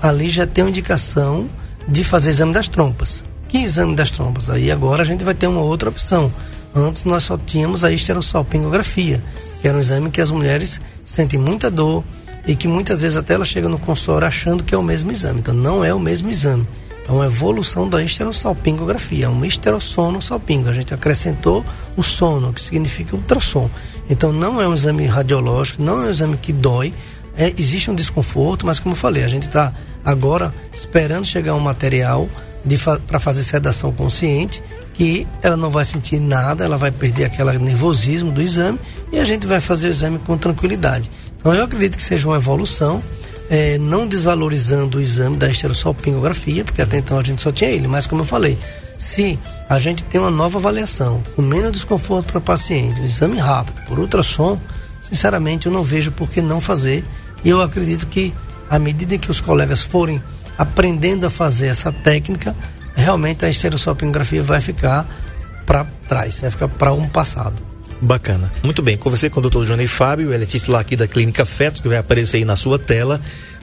ali 0.02 0.28
já 0.28 0.46
tem 0.46 0.66
uma 0.66 0.72
indicação 0.72 1.48
de 1.88 2.04
fazer 2.04 2.32
exame 2.32 2.52
das 2.52 2.68
trompas. 2.68 3.24
Que 3.48 3.60
exame 3.60 3.96
das 3.96 4.12
trompas? 4.12 4.50
Aí 4.50 4.70
agora 4.70 5.04
a 5.04 5.06
gente 5.06 5.24
vai 5.24 5.34
ter 5.34 5.48
uma 5.48 5.62
outra 5.62 5.88
opção. 5.88 6.30
Antes 6.76 7.04
nós 7.04 7.24
só 7.24 7.38
tínhamos 7.38 7.84
a 7.84 7.92
esterossalpingografia, 7.92 9.22
que 9.62 9.68
era 9.68 9.78
um 9.78 9.82
exame 9.82 10.12
que 10.12 10.22
as 10.22 10.32
mulheres 10.32 10.80
sentem 11.04 11.40
muita 11.40 11.70
dor 11.70 12.04
e 12.46 12.56
que 12.56 12.68
muitas 12.68 13.02
vezes 13.02 13.18
até 13.18 13.34
ela 13.34 13.46
chega 13.46 13.68
no 13.68 13.80
consultório 13.80 14.28
achando 14.28 14.64
que 14.64 14.74
é 14.74 14.78
o 14.78 14.84
mesmo 14.84 15.12
exame. 15.12 15.40
Então 15.40 15.54
não 15.54 15.84
é 15.84 15.94
o 15.94 16.00
mesmo 16.00 16.30
exame. 16.30 16.68
É 17.08 17.12
uma 17.12 17.26
evolução 17.26 17.90
da 17.90 18.04
esterossalpingografia, 18.04 19.26
é 19.26 19.28
uma 19.28 19.48
esterossono-salpingo. 19.48 20.70
A 20.70 20.74
gente 20.74 20.94
acrescentou 20.94 21.66
o 21.98 22.04
sono, 22.04 22.54
que 22.54 22.62
significa 22.62 23.16
ultrassom. 23.16 23.68
Então 24.08 24.32
não 24.32 24.62
é 24.62 24.68
um 24.68 24.74
exame 24.74 25.08
radiológico, 25.08 25.82
não 25.82 26.04
é 26.04 26.06
um 26.06 26.10
exame 26.10 26.38
que 26.38 26.54
dói. 26.54 26.94
É, 27.36 27.52
existe 27.58 27.90
um 27.90 27.96
desconforto, 27.96 28.66
mas 28.66 28.80
como 28.80 28.94
eu 28.94 28.98
falei, 28.98 29.24
a 29.24 29.28
gente 29.28 29.44
está 29.44 29.74
agora 30.06 30.54
esperando 30.72 31.26
chegar 31.26 31.56
um 31.56 31.60
material 31.60 32.30
para 33.08 33.20
fazer 33.20 33.44
sedação 33.44 33.92
consciente, 33.92 34.62
que 35.00 35.26
ela 35.42 35.56
não 35.56 35.70
vai 35.70 35.86
sentir 35.86 36.20
nada, 36.20 36.66
ela 36.66 36.76
vai 36.76 36.92
perder 36.92 37.24
aquele 37.24 37.58
nervosismo 37.58 38.34
do 38.34 38.42
exame 38.42 38.78
e 39.14 39.18
a 39.18 39.24
gente 39.24 39.48
vai 39.48 39.62
fazer 39.62 39.88
o 39.88 39.92
exame 39.92 40.20
com 40.20 40.38
tranquilidade. 40.38 41.10
Então 41.38 41.54
eu 41.54 41.64
acredito 41.64 41.96
que 41.96 42.04
seja 42.04 42.28
uma 42.28 42.36
evolução, 42.36 43.02
é, 43.50 43.78
não 43.78 44.06
desvalorizando 44.06 44.98
o 44.98 45.02
exame 45.02 45.38
da 45.38 45.50
esterossalpingografia, 45.50 46.66
porque 46.66 46.82
até 46.82 46.98
então 46.98 47.18
a 47.18 47.24
gente 47.24 47.42
só 47.42 47.50
tinha 47.50 47.70
ele, 47.70 47.88
mas 47.88 48.06
como 48.06 48.24
eu 48.24 48.26
falei, 48.26 48.58
se 48.98 49.40
a 49.70 49.80
gente 49.80 50.04
tem 50.04 50.20
uma 50.20 50.30
nova 50.30 50.60
avaliação, 50.60 51.24
com 51.34 51.42
menos 51.42 51.72
desconforto 51.72 52.26
para 52.26 52.40
o 52.40 52.42
paciente, 52.42 53.00
um 53.00 53.06
exame 53.06 53.38
rápido, 53.38 53.82
por 53.88 54.00
ultrassom, 54.00 54.60
sinceramente 55.02 55.68
eu 55.68 55.72
não 55.72 55.82
vejo 55.82 56.12
por 56.12 56.30
que 56.30 56.42
não 56.42 56.60
fazer. 56.60 57.06
E 57.42 57.48
eu 57.48 57.62
acredito 57.62 58.06
que, 58.06 58.34
à 58.70 58.78
medida 58.78 59.18
que 59.18 59.32
os 59.32 59.40
colegas 59.40 59.82
forem 59.82 60.22
aprendendo 60.58 61.26
a 61.26 61.30
fazer 61.30 61.68
essa 61.68 61.90
técnica, 61.90 62.54
realmente 63.00 63.46
a 63.46 63.50
estereossopingografia 63.50 64.44
vai 64.44 64.62
ficar 64.62 65.08
para 65.66 65.86
trás, 66.08 66.40
vai 66.42 66.52
ficar 66.52 66.68
para 66.68 66.94
um 66.94 67.08
passado. 67.08 67.62
Bacana. 68.02 68.52
Muito 68.64 68.82
bem. 68.82 68.98
Conversei 68.98 69.30
com 69.30 69.40
o 69.40 69.50
Dr. 69.50 69.66
Johnny 69.66 69.88
Fábio, 69.88 70.34
ele 70.34 70.44
é 70.44 70.48
titular 70.48 70.82
aqui 70.82 70.96
da 70.96 71.08
Clínica 71.08 71.46
Fetos, 71.46 71.82
que 71.82 71.88
vai 71.88 71.98
aparecer 71.98 72.38
aí 72.38 72.46
na 72.46 72.56
sua 72.56 72.80
tela, 72.80 73.20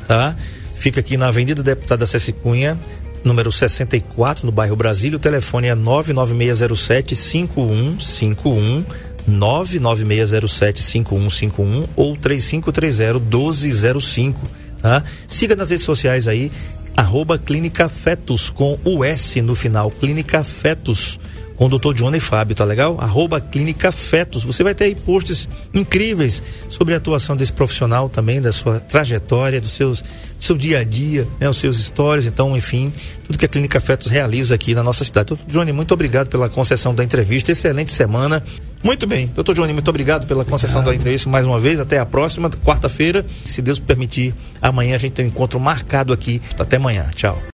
tá? 0.07 0.35
Fica 0.79 1.01
aqui 1.01 1.17
na 1.17 1.29
Avenida 1.29 1.63
Deputada 1.63 2.05
Ceci 2.07 2.33
Cunha, 2.33 2.79
número 3.25 3.51
64, 3.51 4.45
no 4.45 4.53
bairro 4.53 4.77
Brasília. 4.77 5.17
O 5.17 5.21
telefone 5.21 5.69
é 5.69 5.75
99607 5.75 7.17
5151. 7.17 8.85
99607 9.27 10.83
5151 10.83 11.89
ou 11.97 12.17
3530 12.17 13.19
1205, 13.19 14.41
tá? 14.81 15.03
Siga 15.27 15.57
nas 15.57 15.71
redes 15.71 15.85
sociais 15.85 16.29
aí, 16.29 16.53
arroba 16.97 17.39
Clínica 17.39 17.89
Fetos, 17.89 18.49
com 18.49 18.79
o 18.85 19.05
S 19.05 19.41
no 19.43 19.55
final, 19.55 19.91
Clínica 19.91 20.43
Fetos 20.43 21.21
com 21.57 21.67
o 21.67 21.79
Dr. 21.79 21.95
Johnny 21.95 22.21
Fábio, 22.21 22.55
tá 22.55 22.65
legal? 22.65 22.97
Arroba 23.01 23.41
Clínica 23.41 23.91
Fetos. 23.91 24.45
Você 24.45 24.63
vai 24.63 24.75
ter 24.75 24.85
aí 24.85 24.95
posts 24.95 25.49
incríveis 25.75 26.43
sobre 26.69 26.95
a 26.95 26.99
atuação 26.99 27.37
desse 27.37 27.53
profissional 27.53 28.09
também, 28.09 28.41
da 28.41 28.53
sua 28.53 28.79
trajetória, 28.79 29.61
dos 29.61 29.73
seus, 29.73 30.03
do 30.03 30.45
seu 30.45 30.57
dia 30.57 30.81
a 30.81 30.85
dia, 30.85 31.27
né? 31.41 31.49
Os 31.49 31.57
seus 31.57 31.83
stories, 31.83 32.27
então, 32.27 32.57
enfim, 32.57 32.93
tudo 33.25 33.39
que 33.39 33.47
a 33.47 33.49
Clínica 33.49 33.81
Fetos 33.81 34.09
realiza 34.09 34.55
aqui 34.55 34.75
na 34.75 34.83
nossa 34.83 35.05
cidade. 35.05 35.35
Dr. 35.35 35.41
Johnny, 35.49 35.73
muito 35.73 35.93
obrigado 35.95 36.29
pela 36.29 36.49
concessão 36.49 36.95
da 36.95 37.03
entrevista. 37.03 37.51
Excelente 37.51 37.93
semana. 37.93 38.43
Muito 38.83 39.07
bem. 39.07 39.27
Doutor 39.35 39.55
Johnny, 39.55 39.73
muito 39.73 39.89
obrigado 39.89 40.27
pela 40.27 40.45
concessão 40.45 40.81
obrigado. 40.81 40.97
da 40.97 41.01
entrevista 41.01 41.29
mais 41.29 41.47
uma 41.47 41.59
vez. 41.59 41.81
Até 41.81 41.99
a 41.99 42.07
próxima, 42.07 42.51
quarta-feira. 42.51 43.25
Se 43.45 43.63
Deus 43.63 43.81
permitir, 43.81 44.35
amanhã 44.61 44.95
a 44.95 44.99
gente 44.99 45.13
tem 45.13 45.25
um 45.25 45.29
encontro 45.29 45.59
marcado 45.59 46.13
aqui. 46.13 46.41
Até 46.59 46.77
amanhã. 46.77 47.11
Tchau. 47.15 47.56